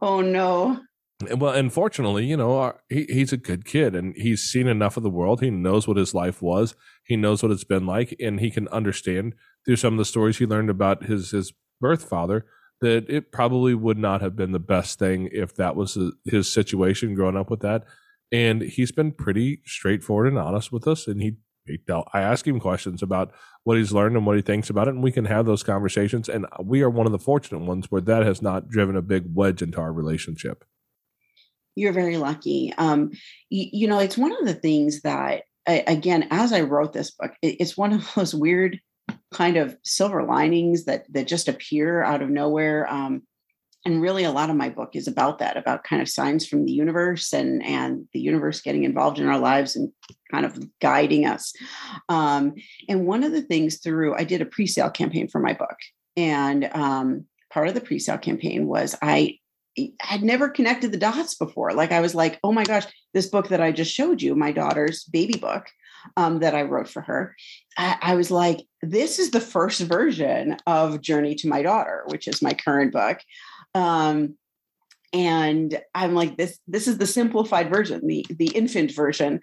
[0.00, 0.80] Oh no.
[1.34, 5.02] Well unfortunately you know our, he, he's a good kid and he's seen enough of
[5.02, 5.40] the world.
[5.40, 6.76] He knows what his life was.
[7.04, 9.34] He knows what it's been like and he can understand
[9.64, 12.44] through some of the stories he learned about his his birth father
[12.80, 17.14] that it probably would not have been the best thing if that was his situation
[17.14, 17.84] growing up with that.
[18.30, 21.06] And he's been pretty straightforward and honest with us.
[21.06, 23.32] And he, he dealt, I ask him questions about
[23.64, 26.28] what he's learned and what he thinks about it, and we can have those conversations.
[26.28, 29.24] And we are one of the fortunate ones where that has not driven a big
[29.34, 30.64] wedge into our relationship.
[31.74, 32.72] You're very lucky.
[32.78, 33.10] Um,
[33.50, 37.32] you, you know, it's one of the things that, again, as I wrote this book,
[37.42, 38.80] it's one of those weird
[39.32, 42.90] kind of silver linings that that just appear out of nowhere.
[42.90, 43.22] Um,
[43.84, 46.64] and really, a lot of my book is about that, about kind of signs from
[46.64, 49.92] the universe and and the universe getting involved in our lives and
[50.30, 51.52] kind of guiding us.
[52.08, 52.54] Um,
[52.88, 55.76] and one of the things through, I did a pre-sale campaign for my book,
[56.16, 59.38] and um, part of the pre-sale campaign was I
[60.00, 61.72] had never connected the dots before.
[61.72, 64.52] Like I was like, oh my gosh, this book that I just showed you, my
[64.52, 65.66] daughter's baby book,
[66.16, 67.34] um, that I wrote for her,
[67.76, 72.28] I, I, was like, this is the first version of Journey to My Daughter, which
[72.28, 73.18] is my current book.
[73.74, 74.36] Um,
[75.12, 79.40] and I'm like, this, this is the simplified version, the the infant version.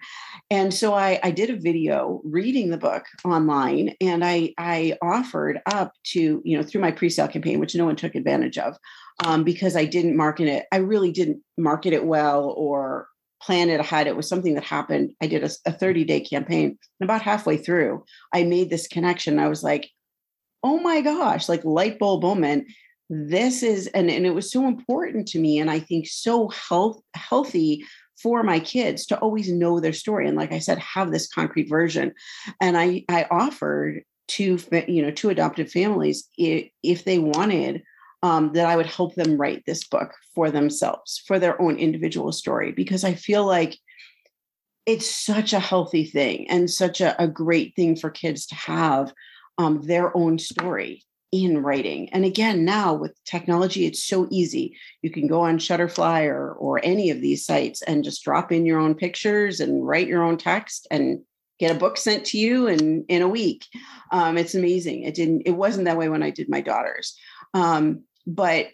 [0.48, 5.60] And so I, I did a video reading the book online and I I offered
[5.66, 8.76] up to, you know, through my pre-sale campaign, which no one took advantage of.
[9.24, 10.66] Um, because I didn't market it.
[10.70, 13.08] I really didn't market it well or
[13.42, 14.06] plan it ahead.
[14.06, 15.12] It was something that happened.
[15.20, 19.38] I did a, a 30 day campaign, and about halfway through, I made this connection.
[19.38, 19.90] I was like,
[20.62, 22.66] oh my gosh, like light bulb moment.
[23.08, 25.60] This is, and, and it was so important to me.
[25.60, 27.84] And I think so health, healthy
[28.20, 30.26] for my kids to always know their story.
[30.26, 32.12] And like I said, have this concrete version.
[32.60, 34.58] And I, I offered to,
[34.88, 37.82] you know, to adoptive families if, if they wanted
[38.22, 42.32] um, that I would help them write this book for themselves, for their own individual
[42.32, 43.76] story, because I feel like
[44.86, 49.12] it's such a healthy thing and such a, a great thing for kids to have
[49.58, 52.08] um, their own story in writing.
[52.10, 54.76] And again, now with technology, it's so easy.
[55.02, 58.64] You can go on Shutterfly or or any of these sites and just drop in
[58.64, 61.20] your own pictures and write your own text and
[61.58, 63.64] get a book sent to you in in a week.
[64.12, 65.02] Um, it's amazing.
[65.02, 65.42] It didn't.
[65.46, 67.16] It wasn't that way when I did my daughters.
[67.54, 68.68] Um, but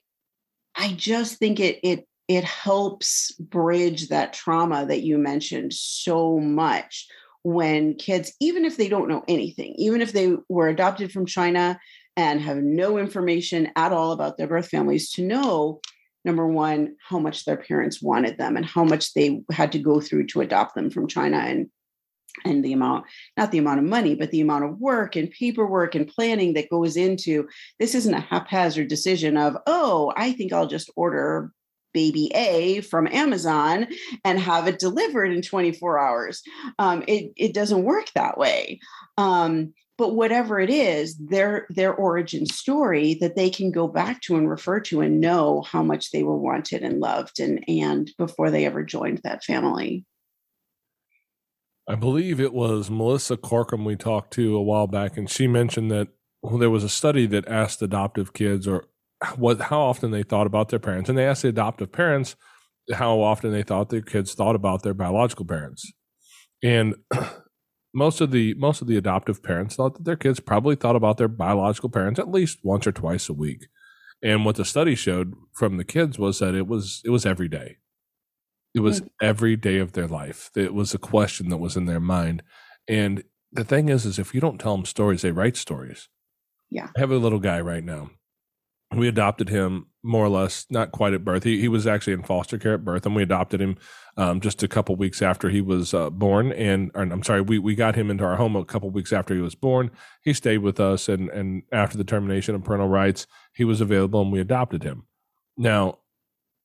[0.76, 7.06] I just think it it it helps bridge that trauma that you mentioned so much
[7.44, 11.78] when kids, even if they don't know anything, even if they were adopted from China
[12.16, 15.80] and have no information at all about their birth families, to know
[16.24, 20.00] number one, how much their parents wanted them and how much they had to go
[20.00, 21.68] through to adopt them from China and
[22.44, 23.04] and the amount
[23.36, 26.70] not the amount of money but the amount of work and paperwork and planning that
[26.70, 31.52] goes into this isn't a haphazard decision of oh i think i'll just order
[31.92, 33.86] baby a from amazon
[34.24, 36.42] and have it delivered in 24 hours.
[36.78, 38.80] Um, it, it doesn't work that way.
[39.18, 44.36] Um, but whatever it is their their origin story that they can go back to
[44.36, 48.50] and refer to and know how much they were wanted and loved and and before
[48.50, 50.04] they ever joined that family
[51.88, 55.90] I believe it was Melissa Corkum we talked to a while back, and she mentioned
[55.90, 56.08] that
[56.42, 58.86] well, there was a study that asked adoptive kids or
[59.36, 62.36] what how often they thought about their parents, and they asked the adoptive parents
[62.94, 65.92] how often they thought their kids thought about their biological parents,
[66.62, 66.94] and
[67.94, 71.16] most of the most of the adoptive parents thought that their kids probably thought about
[71.16, 73.66] their biological parents at least once or twice a week.
[74.22, 77.48] And what the study showed from the kids was that it was it was every
[77.48, 77.78] day.
[78.74, 79.08] It was mm.
[79.20, 80.50] every day of their life.
[80.56, 82.42] It was a question that was in their mind.
[82.88, 86.08] And the thing is, is if you don't tell them stories, they write stories.
[86.70, 86.88] Yeah.
[86.96, 88.10] I have a little guy right now.
[88.94, 91.44] We adopted him more or less, not quite at birth.
[91.44, 93.76] He, he was actually in foster care at birth, and we adopted him
[94.16, 96.52] um, just a couple weeks after he was uh, born.
[96.52, 99.34] And or, I'm sorry, we, we got him into our home a couple weeks after
[99.34, 99.90] he was born.
[100.22, 104.20] He stayed with us, and and after the termination of parental rights, he was available,
[104.20, 105.06] and we adopted him.
[105.56, 105.98] Now,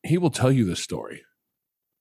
[0.04, 1.22] he will tell you this story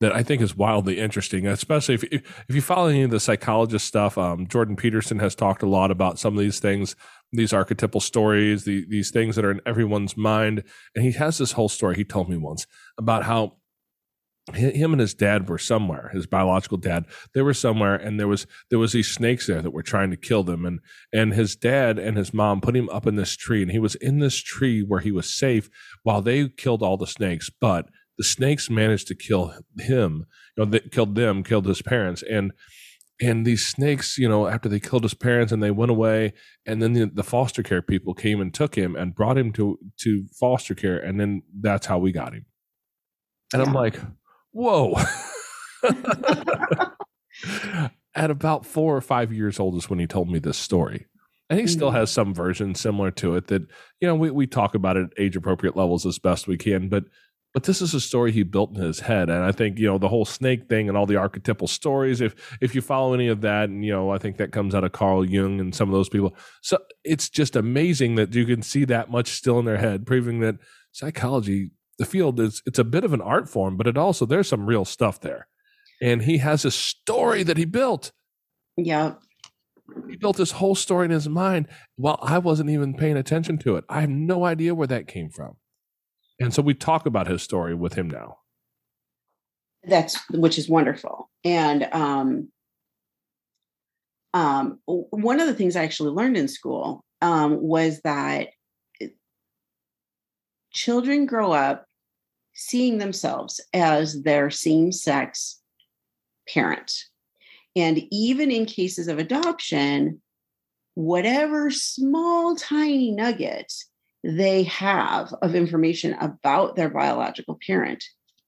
[0.00, 3.86] that I think is wildly interesting, especially if if you follow any of the psychologist
[3.86, 4.18] stuff.
[4.18, 6.96] Um, Jordan Peterson has talked a lot about some of these things,
[7.32, 10.64] these archetypal stories, the, these things that are in everyone's mind.
[10.94, 12.66] And he has this whole story he told me once
[12.98, 13.56] about how
[14.54, 18.46] him and his dad were somewhere his biological dad they were somewhere and there was
[18.70, 20.78] there was these snakes there that were trying to kill them and
[21.12, 23.96] and his dad and his mom put him up in this tree and he was
[23.96, 25.68] in this tree where he was safe
[26.04, 27.88] while they killed all the snakes but
[28.18, 32.52] the snakes managed to kill him you know they killed them killed his parents and
[33.20, 36.32] and these snakes you know after they killed his parents and they went away
[36.66, 39.78] and then the, the foster care people came and took him and brought him to
[39.98, 42.44] to foster care and then that's how we got him
[43.52, 43.68] and Yeah.
[43.68, 43.98] i'm like
[44.52, 44.94] whoa
[48.14, 51.06] at about four or five years old is when he told me this story
[51.48, 51.94] and he still Mhm.
[51.96, 53.62] has some version similar to it that
[54.00, 56.88] you know we, we talk about it at age appropriate levels as best we can
[56.88, 57.04] but
[57.56, 59.96] but this is a story he built in his head and i think you know
[59.96, 63.40] the whole snake thing and all the archetypal stories if if you follow any of
[63.40, 65.94] that and you know i think that comes out of carl jung and some of
[65.94, 69.78] those people so it's just amazing that you can see that much still in their
[69.78, 70.56] head proving that
[70.92, 74.48] psychology the field is it's a bit of an art form but it also there's
[74.48, 75.48] some real stuff there
[76.02, 78.12] and he has a story that he built
[78.76, 79.14] Yeah.
[80.10, 83.76] he built this whole story in his mind while I wasn't even paying attention to
[83.76, 83.84] it.
[83.88, 85.56] I have no idea where that came from.
[86.38, 88.38] And so we talk about his story with him now.
[89.88, 92.48] that's which is wonderful and um
[94.34, 98.48] um one of the things i actually learned in school um was that
[100.72, 101.86] children grow up
[102.54, 105.60] seeing themselves as their same sex
[106.48, 106.92] parent
[107.76, 110.20] and even in cases of adoption
[110.94, 113.72] whatever small tiny nugget
[114.24, 118.02] they have of information about their biological parent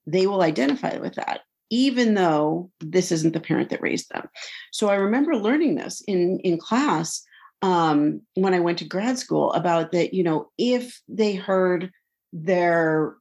[0.07, 1.41] they will identify with that
[1.71, 4.27] even though this isn't the parent that raised them.
[4.73, 7.23] So i remember learning this in in class
[7.63, 11.91] um, when i went to grad school about that you know if they heard
[12.33, 13.17] their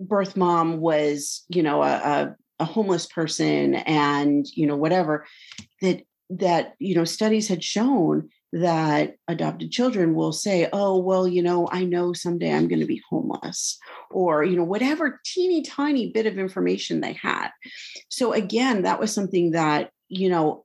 [0.00, 5.24] birth mom was you know a, a, a homeless person and you know whatever
[5.80, 11.42] that that you know studies had shown that adopted children will say oh well you
[11.42, 13.80] know i know someday i'm going to be homeless
[14.12, 17.50] or you know whatever teeny tiny bit of information they had.
[18.08, 20.64] So again that was something that you know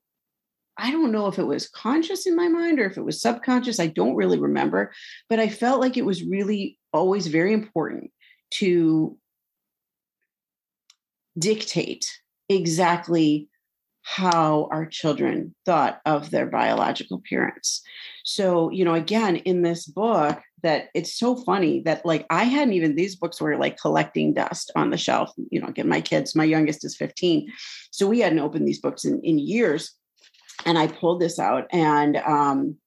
[0.78, 3.80] i don't know if it was conscious in my mind or if it was subconscious
[3.80, 4.94] i don't really remember
[5.28, 8.12] but i felt like it was really always very important
[8.52, 9.18] to
[11.40, 12.06] dictate
[12.50, 13.49] exactly
[14.10, 17.84] how our children thought of their biological parents.
[18.26, 22.74] So, you know, again, in this book, that it's so funny that like I hadn't
[22.74, 25.32] even these books were like collecting dust on the shelf.
[25.52, 27.52] You know, again, my kids, my youngest is 15.
[27.92, 29.92] So we hadn't opened these books in, in years.
[30.66, 32.78] And I pulled this out and um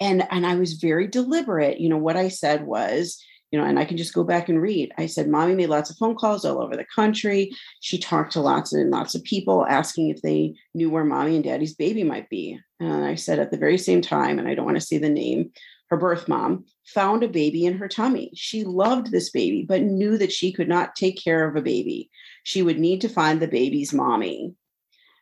[0.00, 1.80] and and I was very deliberate.
[1.80, 3.20] You know, what I said was,
[3.50, 4.92] you know, and I can just go back and read.
[4.98, 7.52] I said, Mommy made lots of phone calls all over the country.
[7.80, 11.44] She talked to lots and lots of people asking if they knew where mommy and
[11.44, 12.58] daddy's baby might be.
[12.80, 15.08] And I said, at the very same time, and I don't want to say the
[15.08, 15.52] name,
[15.90, 18.32] her birth mom found a baby in her tummy.
[18.34, 22.10] She loved this baby, but knew that she could not take care of a baby.
[22.42, 24.54] She would need to find the baby's mommy.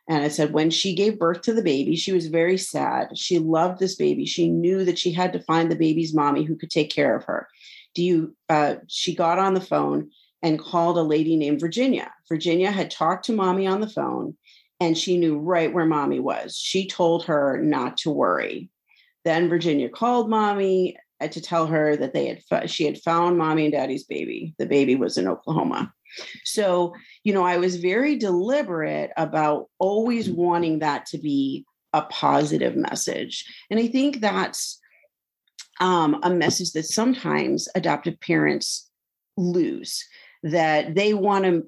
[0.09, 3.17] And I said, when she gave birth to the baby, she was very sad.
[3.17, 4.25] She loved this baby.
[4.25, 7.23] She knew that she had to find the baby's mommy who could take care of
[7.25, 7.47] her
[7.95, 10.11] do you uh, she got on the phone
[10.43, 12.11] and called a lady named virginia.
[12.29, 14.37] Virginia had talked to mommy on the phone
[14.79, 16.55] and she knew right where mommy was.
[16.57, 18.69] She told her not to worry.
[19.23, 23.63] Then virginia called mommy uh, to tell her that they had she had found mommy
[23.63, 24.53] and daddy's baby.
[24.59, 25.91] The baby was in oklahoma.
[26.43, 26.93] So
[27.23, 33.45] you know i was very deliberate about always wanting that to be a positive message.
[33.71, 34.79] And i think that's
[35.79, 38.89] um, a message that sometimes adoptive parents
[39.37, 40.03] lose
[40.43, 41.65] that they want to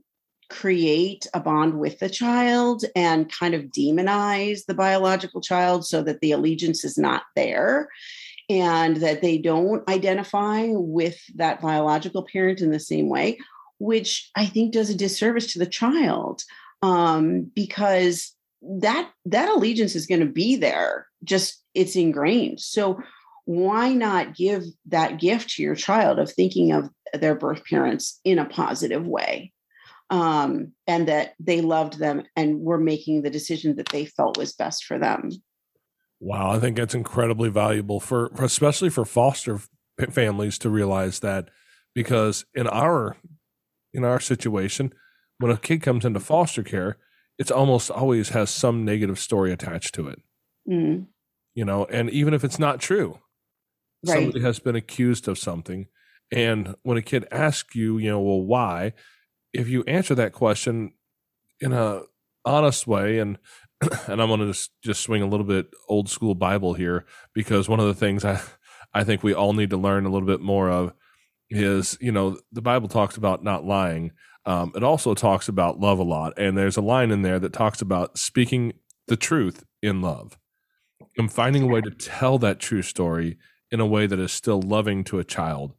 [0.49, 6.21] create a bond with the child and kind of demonize the biological child so that
[6.21, 7.89] the allegiance is not there
[8.49, 13.37] and that they don't identify with that biological parent in the same way
[13.79, 16.43] which i think does a disservice to the child
[16.81, 22.59] um, because that that allegiance is going to be there just it's ingrained.
[22.59, 22.99] So
[23.47, 28.39] why not give that gift to your child of thinking of their birth parents in
[28.39, 29.53] a positive way?
[30.09, 34.53] Um, and that they loved them and were making the decision that they felt was
[34.53, 35.29] best for them.
[36.19, 41.19] Wow, I think that's incredibly valuable for, for especially for foster f- families to realize
[41.19, 41.49] that
[41.95, 43.15] because in our
[43.93, 44.93] in our situation,
[45.39, 46.97] when a kid comes into foster care,
[47.37, 50.21] it's almost always has some negative story attached to it.
[50.69, 51.07] Mm,
[51.55, 53.19] You know, and even if it's not true,
[54.05, 55.87] right somebody has been accused of something,
[56.31, 58.93] and when a kid asks you, you know, well, why?
[59.53, 60.93] if you answer that question
[61.59, 62.01] in a
[62.45, 63.37] honest way and
[64.07, 67.69] and I'm going to just, just swing a little bit old school Bible here because
[67.69, 68.41] one of the things I
[68.93, 70.93] I think we all need to learn a little bit more of
[71.49, 74.11] is you know the Bible talks about not lying.
[74.45, 77.51] Um, it also talks about love a lot, and there's a line in there that
[77.51, 78.73] talks about speaking
[79.07, 80.37] the truth in love
[81.17, 83.37] and finding a way to tell that true story
[83.71, 85.73] in a way that is still loving to a child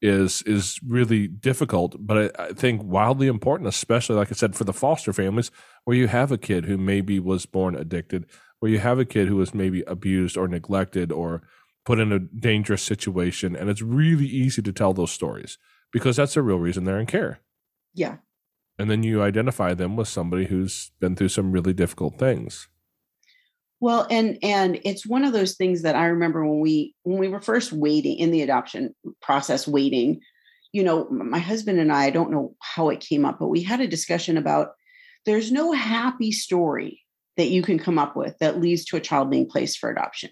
[0.00, 4.64] is is really difficult, but I, I, think wildly important, especially like I said for
[4.64, 5.50] the foster families
[5.84, 8.26] where you have a kid who maybe was born addicted,
[8.60, 11.42] where you have a kid who was maybe abused or neglected or
[11.84, 15.58] put in a dangerous situation, and it's really easy to tell those stories
[15.92, 17.40] because that's the real reason they're in care.
[17.92, 18.18] Yeah,
[18.78, 22.68] and then you identify them with somebody who's been through some really difficult things.
[23.80, 27.28] Well, and and it's one of those things that I remember when we when we
[27.28, 30.20] were first waiting in the adoption process waiting,
[30.72, 33.62] you know, my husband and I, I don't know how it came up, but we
[33.62, 34.72] had a discussion about
[35.26, 37.02] there's no happy story
[37.36, 40.30] that you can come up with that leads to a child being placed for adoption.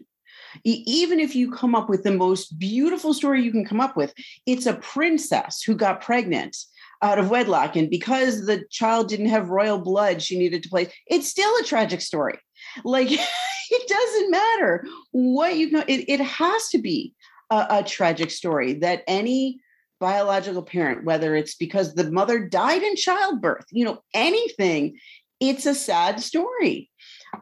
[0.64, 4.12] even if you come up with the most beautiful story you can come up with,
[4.46, 6.56] it's a princess who got pregnant
[7.02, 7.76] out of wedlock.
[7.76, 10.90] And because the child didn't have royal blood, she needed to place.
[11.06, 12.38] It's still a tragic story.
[12.84, 13.08] Like
[13.70, 17.14] it doesn't matter what you know, it, it has to be
[17.50, 19.60] a, a tragic story that any
[19.98, 24.98] biological parent, whether it's because the mother died in childbirth, you know, anything,
[25.40, 26.90] it's a sad story.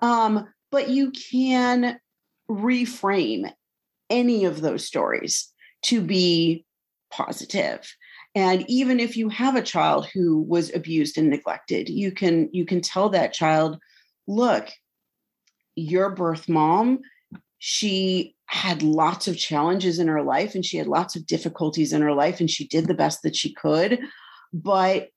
[0.03, 1.99] Um, but you can
[2.51, 3.53] reframe
[4.11, 6.65] any of those stories to be
[7.11, 7.95] positive
[8.35, 12.67] and even if you have a child who was abused and neglected you can you
[12.67, 13.79] can tell that child
[14.27, 14.69] look
[15.77, 17.01] your birth mom,
[17.59, 22.03] she had lots of challenges in her life and she had lots of difficulties in
[22.03, 23.99] her life and she did the best that she could.
[24.53, 25.09] But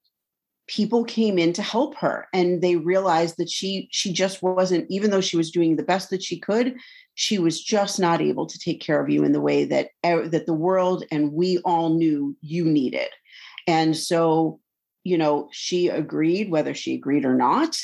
[0.67, 5.11] people came in to help her and they realized that she she just wasn't even
[5.11, 6.75] though she was doing the best that she could
[7.15, 10.43] she was just not able to take care of you in the way that that
[10.45, 13.07] the world and we all knew you needed
[13.65, 14.59] and so
[15.05, 17.79] you know she agreed whether she agreed or not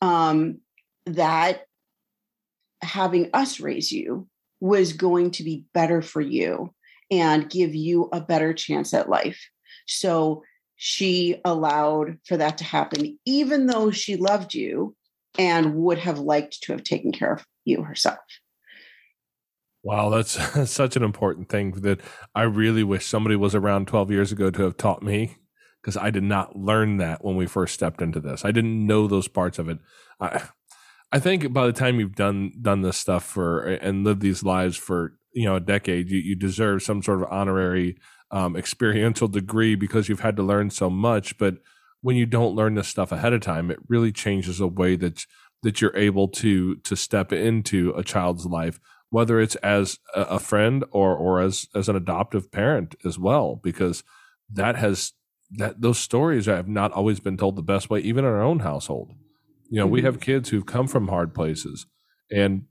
[0.00, 0.60] um,
[1.06, 1.62] that
[2.82, 4.28] having us raise you
[4.60, 6.72] was going to be better for you
[7.10, 9.48] and give you a better chance at life.
[9.86, 10.42] So
[10.76, 14.94] she allowed for that to happen, even though she loved you
[15.38, 18.18] and would have liked to have taken care of you herself.
[19.82, 22.00] Wow, that's such an important thing that
[22.34, 25.36] I really wish somebody was around 12 years ago to have taught me
[25.80, 28.44] because I did not learn that when we first stepped into this.
[28.44, 29.78] I didn't know those parts of it.
[30.20, 30.42] I,
[31.10, 34.76] I think by the time you've done done this stuff for and lived these lives
[34.76, 37.98] for you know a decade, you, you deserve some sort of honorary
[38.30, 41.38] um, experiential degree because you've had to learn so much.
[41.38, 41.56] But
[42.02, 45.24] when you don't learn this stuff ahead of time, it really changes the way that
[45.62, 48.78] that you're able to to step into a child's life,
[49.10, 54.04] whether it's as a friend or or as as an adoptive parent as well, because
[54.50, 55.14] that has
[55.52, 58.58] that those stories have not always been told the best way, even in our own
[58.58, 59.14] household.
[59.68, 59.92] You know, mm-hmm.
[59.92, 61.86] we have kids who've come from hard places,
[62.30, 62.64] and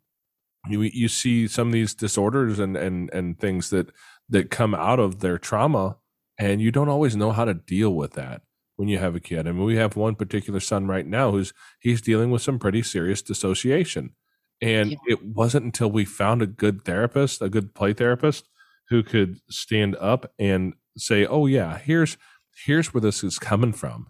[0.69, 3.91] you you see some of these disorders and and and things that
[4.29, 5.97] that come out of their trauma,
[6.37, 8.41] and you don't always know how to deal with that
[8.75, 9.47] when you have a kid.
[9.47, 12.83] I mean, we have one particular son right now who's he's dealing with some pretty
[12.83, 14.15] serious dissociation.
[14.59, 14.97] And yeah.
[15.07, 18.49] it wasn't until we found a good therapist, a good play therapist,
[18.89, 22.17] who could stand up and say, "Oh yeah, here's
[22.65, 24.07] here's where this is coming from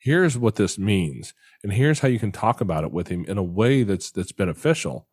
[0.00, 3.38] here's what this means and here's how you can talk about it with him in
[3.38, 5.06] a way that's that's beneficial.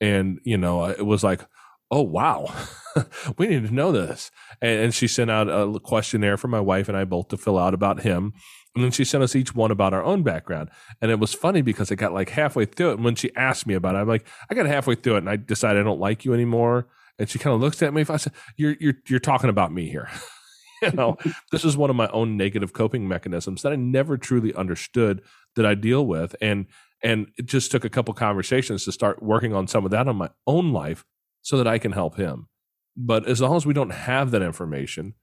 [0.00, 1.42] And you know uh, it was like
[1.90, 2.52] oh wow.
[3.38, 4.30] We need to know this.
[4.62, 7.58] And, and, she sent out a questionnaire for my wife and i both to fill
[7.58, 8.32] out about him.
[8.74, 10.70] And then she sent us each one about our own background.
[11.02, 12.94] And it was funny because i got like halfway through it.
[12.94, 15.30] And when she asked me about it i'm like i got halfway through it and
[15.30, 16.86] i decided i don't like you anymore.
[17.18, 19.72] And she kind of looks at me if i said you're you're you're talking about
[19.72, 20.08] me here
[20.82, 21.16] you know,
[21.50, 25.22] this is one of my own negative coping mechanisms that I never truly understood
[25.56, 26.34] that I deal with.
[26.40, 26.66] And
[27.02, 30.16] and it just took a couple conversations to start working on some of that on
[30.16, 31.04] my own life
[31.42, 32.48] so that I can help him.
[32.96, 35.14] But as long as we don't have that information,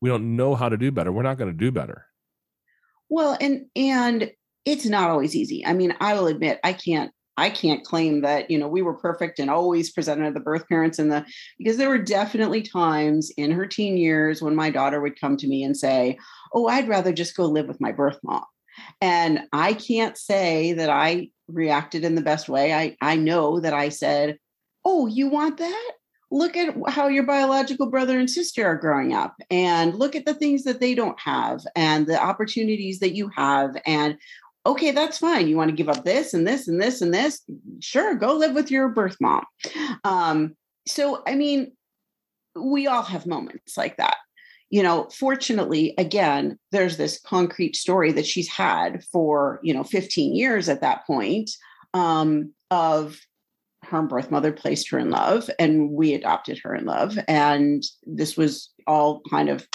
[0.00, 2.06] we don't know how to do better, we're not going to do better.
[3.08, 4.30] Well, and and
[4.64, 5.66] it's not always easy.
[5.66, 8.94] I mean, I will admit I can't I can't claim that, you know, we were
[8.94, 11.24] perfect and always presented the birth parents and the
[11.58, 15.48] because there were definitely times in her teen years when my daughter would come to
[15.48, 16.18] me and say,
[16.52, 18.44] "Oh, I'd rather just go live with my birth mom."
[19.00, 22.74] And I can't say that I reacted in the best way.
[22.74, 24.38] I I know that I said,
[24.84, 25.92] "Oh, you want that?
[26.30, 30.34] look at how your biological brother and sister are growing up and look at the
[30.34, 34.16] things that they don't have and the opportunities that you have and
[34.66, 35.48] okay that's fine.
[35.48, 37.42] You want to give up this and this and this and this?
[37.80, 39.44] Sure go live with your birth mom.
[40.04, 40.56] Um,
[40.86, 41.72] so i mean
[42.56, 44.16] we all have moments like that.
[44.70, 50.34] You know fortunately again there's this concrete story that she's had for you know 15
[50.34, 51.50] years at that point
[51.94, 53.18] um, of
[53.84, 58.36] her birth mother placed her in love and we adopted her in love and this
[58.36, 59.66] was all kind of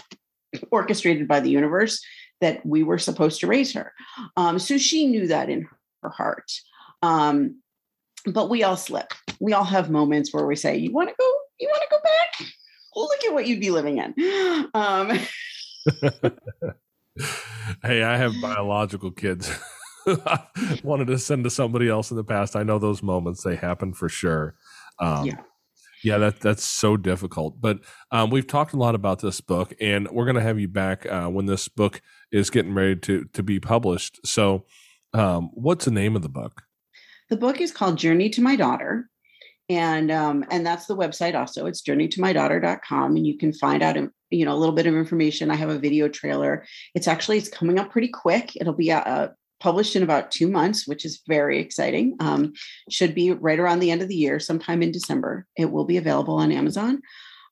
[0.72, 2.02] orchestrated by the universe
[2.42, 3.94] that we were supposed to raise her
[4.38, 5.68] um, so she knew that in
[6.02, 6.52] her heart
[7.02, 7.62] um,
[8.26, 11.32] but we all slip we all have moments where we say you want to go
[11.60, 12.50] you want to go back
[12.96, 14.14] look at what you'd be living in
[14.74, 15.10] um,
[17.84, 19.52] hey i have biological kids
[20.84, 22.56] wanted to send to somebody else in the past.
[22.56, 24.56] I know those moments they happen for sure.
[25.00, 25.42] Um, yeah.
[26.06, 27.60] Yeah, that that's so difficult.
[27.60, 27.80] But
[28.12, 31.04] um, we've talked a lot about this book, and we're going to have you back
[31.08, 32.00] uh, when this book
[32.32, 34.20] is getting ready to to be published.
[34.24, 34.66] So,
[35.16, 36.62] um, what's the name of the book?
[37.32, 39.10] The book is called Journey to My Daughter,
[39.68, 41.34] and um, and that's the website.
[41.34, 43.98] Also, it's journeytomydaughter.com, and you can find out
[44.30, 45.50] you know a little bit of information.
[45.50, 46.68] I have a video trailer.
[46.94, 48.56] It's actually it's coming up pretty quick.
[48.56, 49.34] It'll be a
[49.66, 52.16] published in about two months, which is very exciting.
[52.20, 52.54] Um,
[52.92, 55.48] should be right around the end of the year, sometime in December.
[55.58, 57.02] It will be available on Amazon.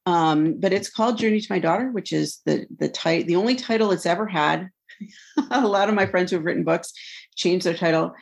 [0.06, 3.56] Um, but it's called Journey to My Daughter, which is the the title, the only
[3.56, 4.70] title it's ever had.
[5.52, 6.94] a lot of my friends who have written books
[7.36, 8.14] change their title.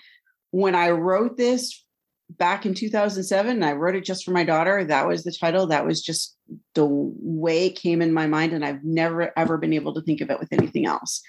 [0.51, 1.83] When I wrote this
[2.29, 4.85] back in 2007, I wrote it just for my daughter.
[4.85, 5.67] That was the title.
[5.67, 6.37] That was just
[6.75, 10.21] the way it came in my mind, and I've never ever been able to think
[10.21, 11.21] of it with anything else.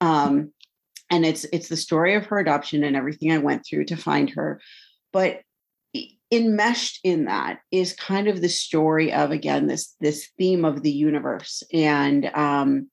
[0.00, 0.52] Um,
[1.10, 4.30] and it's it's the story of her adoption and everything I went through to find
[4.30, 4.60] her.
[5.12, 5.40] But
[6.32, 10.90] enmeshed in that is kind of the story of again this this theme of the
[10.90, 12.90] universe and um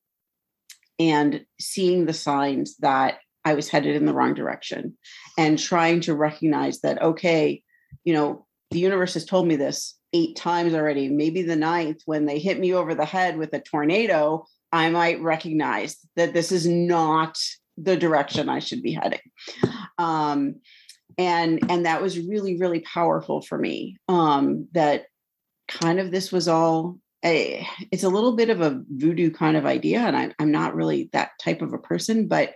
[0.99, 4.97] and seeing the signs that I was headed in the wrong direction
[5.37, 7.63] and trying to recognize that okay,
[8.03, 11.09] you know, the universe has told me this eight times already.
[11.09, 15.21] Maybe the ninth, when they hit me over the head with a tornado, I might
[15.21, 17.37] recognize that this is not
[17.77, 19.19] the direction I should be heading.
[19.97, 20.55] Um,
[21.17, 23.97] and and that was really really powerful for me.
[24.07, 25.05] Um, that
[25.67, 29.65] kind of this was all a, it's a little bit of a voodoo kind of
[29.65, 32.53] idea, and I, I'm not really that type of a person, but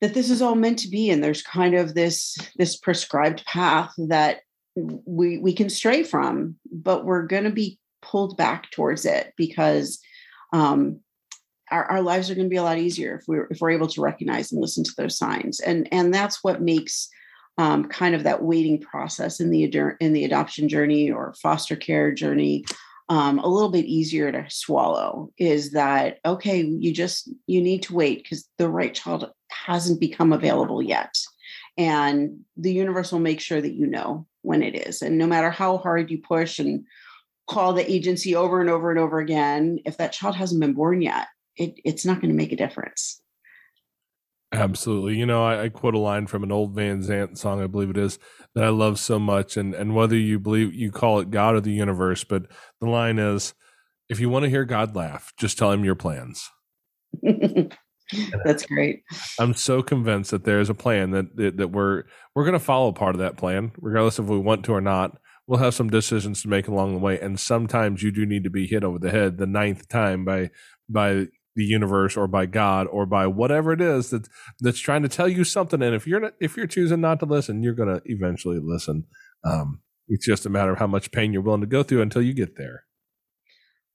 [0.00, 3.92] that this is all meant to be, and there's kind of this this prescribed path
[3.96, 4.40] that
[4.76, 9.98] we we can stray from, but we're going to be pulled back towards it because
[10.52, 11.00] um,
[11.70, 13.88] our, our lives are going to be a lot easier if we're if we're able
[13.88, 15.60] to recognize and listen to those signs.
[15.60, 17.08] And and that's what makes
[17.58, 19.64] um, kind of that waiting process in the
[20.00, 22.64] in the adoption journey or foster care journey
[23.08, 27.94] um, a little bit easier to swallow is that okay you just you need to
[27.94, 31.14] wait because the right child hasn't become available yet.
[31.76, 35.00] And the universe will make sure that you know when it is.
[35.00, 36.84] And no matter how hard you push and
[37.48, 41.00] call the agency over and over and over again if that child hasn't been born
[41.00, 43.20] yet it, it's not going to make a difference.
[44.52, 45.16] Absolutely.
[45.16, 47.90] You know, I, I, quote a line from an old Van Zant song, I believe
[47.90, 48.18] it is,
[48.54, 49.58] that I love so much.
[49.58, 52.44] And, and whether you believe you call it God or the universe, but
[52.80, 53.52] the line is
[54.08, 56.48] if you want to hear God laugh, just tell him your plans.
[58.44, 59.02] That's great.
[59.38, 62.04] I'm so convinced that there's a plan that, that, that we're,
[62.34, 65.18] we're going to follow part of that plan, regardless if we want to or not.
[65.46, 67.20] We'll have some decisions to make along the way.
[67.20, 70.50] And sometimes you do need to be hit over the head the ninth time by,
[70.88, 71.26] by
[71.58, 74.28] the universe or by God or by whatever it is that
[74.60, 75.82] that's trying to tell you something.
[75.82, 79.04] And if you're not, if you're choosing not to listen, you're going to eventually listen.
[79.44, 82.22] Um, it's just a matter of how much pain you're willing to go through until
[82.22, 82.84] you get there.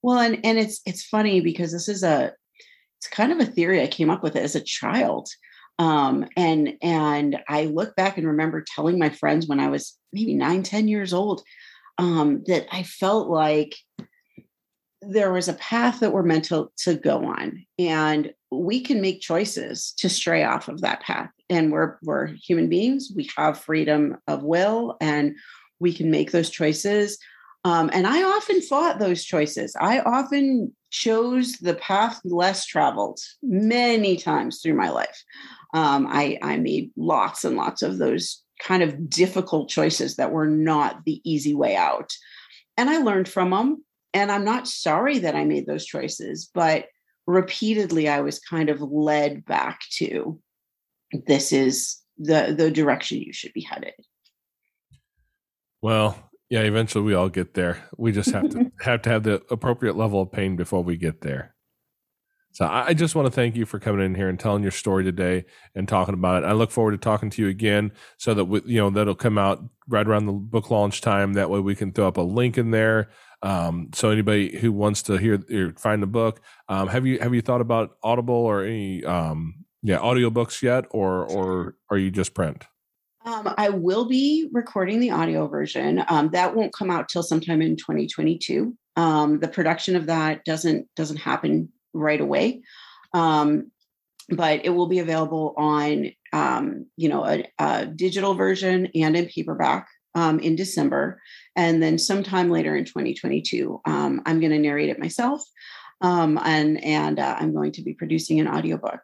[0.02, 2.34] Well, and and it's it's funny because this is a
[3.00, 5.30] it's kind of a theory I came up with as a child.
[5.80, 10.36] Um, and and I look back and remember telling my friends when I was maybe
[10.36, 11.42] nine, ten years old,
[11.98, 13.74] um, that I felt like
[15.08, 19.22] there was a path that we're meant to, to go on and we can make
[19.22, 21.30] choices to stray off of that path.
[21.50, 23.12] And we're we're human beings.
[23.16, 25.36] We have freedom of will and
[25.80, 27.18] we can make those choices.
[27.66, 29.76] Um, and i often fought those choices.
[29.80, 35.24] I often chose the path less traveled many times through my life.
[35.74, 40.48] Um, I, I made lots and lots of those kind of difficult choices that were
[40.48, 42.14] not the easy way out.
[42.78, 43.84] And i learned from them
[44.14, 46.88] and I'm not sorry that I made those choices, but
[47.26, 50.40] repeatedly I was kind of led back to
[51.28, 53.94] this is the the direction you should be headed.
[55.82, 56.18] Well,
[56.50, 57.84] Yeah, eventually we all get there.
[57.98, 61.22] We just have to have to have the appropriate level of pain before we get
[61.22, 61.56] there.
[62.54, 64.72] So I, I just want to thank you for coming in here and telling your
[64.72, 66.46] story today and talking about it.
[66.46, 69.40] I look forward to talking to you again so that we, you know that'll come
[69.40, 71.34] out right around the book launch time.
[71.34, 73.10] That way we can throw up a link in there.
[73.44, 77.34] Um, so anybody who wants to hear or find the book, um, have you have
[77.34, 82.34] you thought about Audible or any um, yeah audiobooks yet, or or are you just
[82.34, 82.66] print?
[83.26, 86.04] Um, I will be recording the audio version.
[86.08, 88.76] Um, that won't come out till sometime in 2022.
[88.96, 92.62] Um, the production of that doesn't doesn't happen right away.
[93.14, 93.72] Um,
[94.30, 99.26] but it will be available on, um, you know, a, a, digital version and in
[99.26, 101.22] paperback um, in December,
[101.56, 105.44] and then sometime later in 2022, um, I'm going to narrate it myself,
[106.02, 109.00] um, and and uh, I'm going to be producing an audiobook.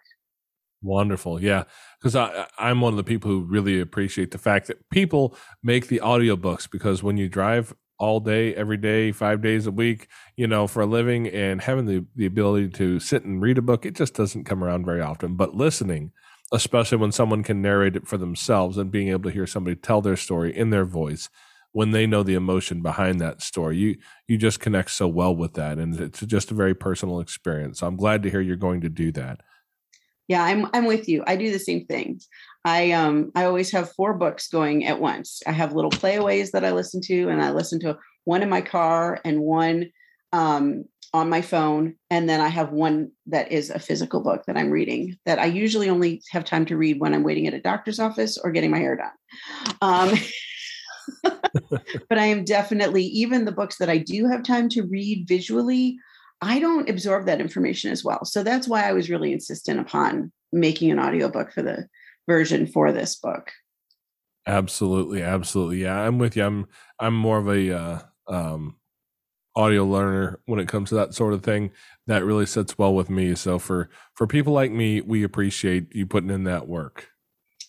[0.81, 1.41] Wonderful.
[1.41, 1.65] Yeah.
[2.01, 2.15] Because
[2.57, 6.69] I'm one of the people who really appreciate the fact that people make the audiobooks
[6.71, 10.07] because when you drive all day, every day, five days a week,
[10.37, 13.61] you know, for a living and having the, the ability to sit and read a
[13.61, 15.35] book, it just doesn't come around very often.
[15.35, 16.13] But listening,
[16.51, 20.01] especially when someone can narrate it for themselves and being able to hear somebody tell
[20.01, 21.29] their story in their voice
[21.71, 23.97] when they know the emotion behind that story, you
[24.27, 25.77] you just connect so well with that.
[25.77, 27.79] And it's just a very personal experience.
[27.79, 29.41] So I'm glad to hear you're going to do that.
[30.27, 31.23] Yeah, I'm I'm with you.
[31.27, 32.27] I do the same things.
[32.65, 35.41] I um I always have four books going at once.
[35.45, 38.61] I have little playaways that I listen to, and I listen to one in my
[38.61, 39.91] car and one
[40.31, 44.57] um, on my phone, and then I have one that is a physical book that
[44.57, 45.17] I'm reading.
[45.25, 48.37] That I usually only have time to read when I'm waiting at a doctor's office
[48.37, 49.77] or getting my hair done.
[49.81, 50.17] Um,
[52.09, 55.97] but I am definitely even the books that I do have time to read visually.
[56.41, 58.23] I don't absorb that information as well.
[58.23, 61.87] So that's why I was really insistent upon making an audiobook for the
[62.27, 63.51] version for this book.
[64.47, 65.81] Absolutely, absolutely.
[65.81, 66.43] Yeah, I'm with you.
[66.43, 66.67] I'm
[66.99, 68.75] I'm more of a uh, um,
[69.59, 71.71] audio learner when it comes to that sort of thing.
[72.07, 73.35] That really sits well with me.
[73.35, 77.09] So for for people like me, we appreciate you putting in that work.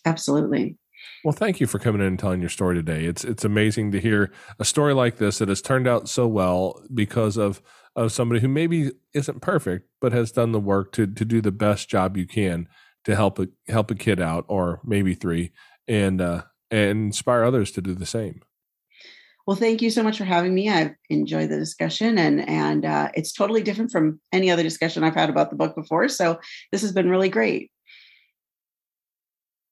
[0.05, 0.77] Absolutely.
[1.23, 3.05] Well, thank you for coming in and telling your story today.
[3.05, 6.81] It's it's amazing to hear a story like this that has turned out so well
[6.93, 7.61] because of
[7.95, 11.51] of somebody who maybe isn't perfect but has done the work to to do the
[11.51, 12.67] best job you can
[13.03, 15.51] to help a help a kid out or maybe three
[15.87, 18.41] and uh, and inspire others to do the same.
[19.47, 20.69] Well, thank you so much for having me.
[20.69, 25.15] I've enjoyed the discussion, and and uh, it's totally different from any other discussion I've
[25.15, 26.07] had about the book before.
[26.09, 26.39] So
[26.71, 27.71] this has been really great.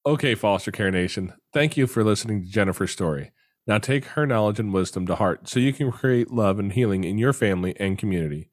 [0.06, 3.32] Okay, Foster Care Nation, thank you for listening to Jennifer's story.
[3.68, 7.04] Now take her knowledge and wisdom to heart so you can create love and healing
[7.04, 8.50] in your family and community.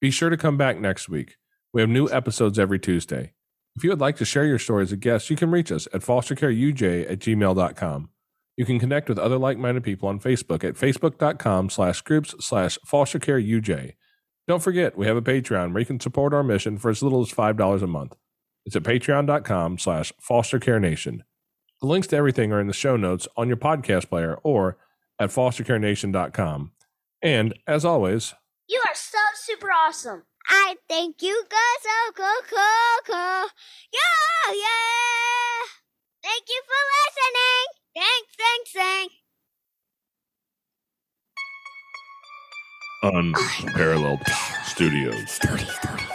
[0.00, 1.36] Be sure to come back next week.
[1.72, 3.32] We have new episodes every Tuesday.
[3.76, 5.86] If you would like to share your story as a guest, you can reach us
[5.94, 8.10] at fostercareuj at gmail.com.
[8.58, 13.94] You can connect with other like-minded people on Facebook at facebook.com slash groups slash fostercareuj.
[14.48, 17.20] Don't forget, we have a Patreon where you can support our mission for as little
[17.20, 18.16] as $5 a month.
[18.66, 21.20] It's at patreon.com slash fostercarenation.
[21.80, 24.76] The links to everything are in the show notes on your podcast player or
[25.20, 26.72] at fostercarenation.com.
[27.22, 28.34] And as always,
[28.68, 30.24] you are so super awesome.
[30.48, 33.48] I think you got oh, so cool, cool, cool.
[33.92, 35.62] Yeah, yeah.
[36.24, 37.77] Thank you for listening.
[37.98, 39.14] Thanks, thanks, thanks.
[43.02, 44.20] Unparalleled
[44.64, 45.30] Studios.
[45.30, 46.07] Studios.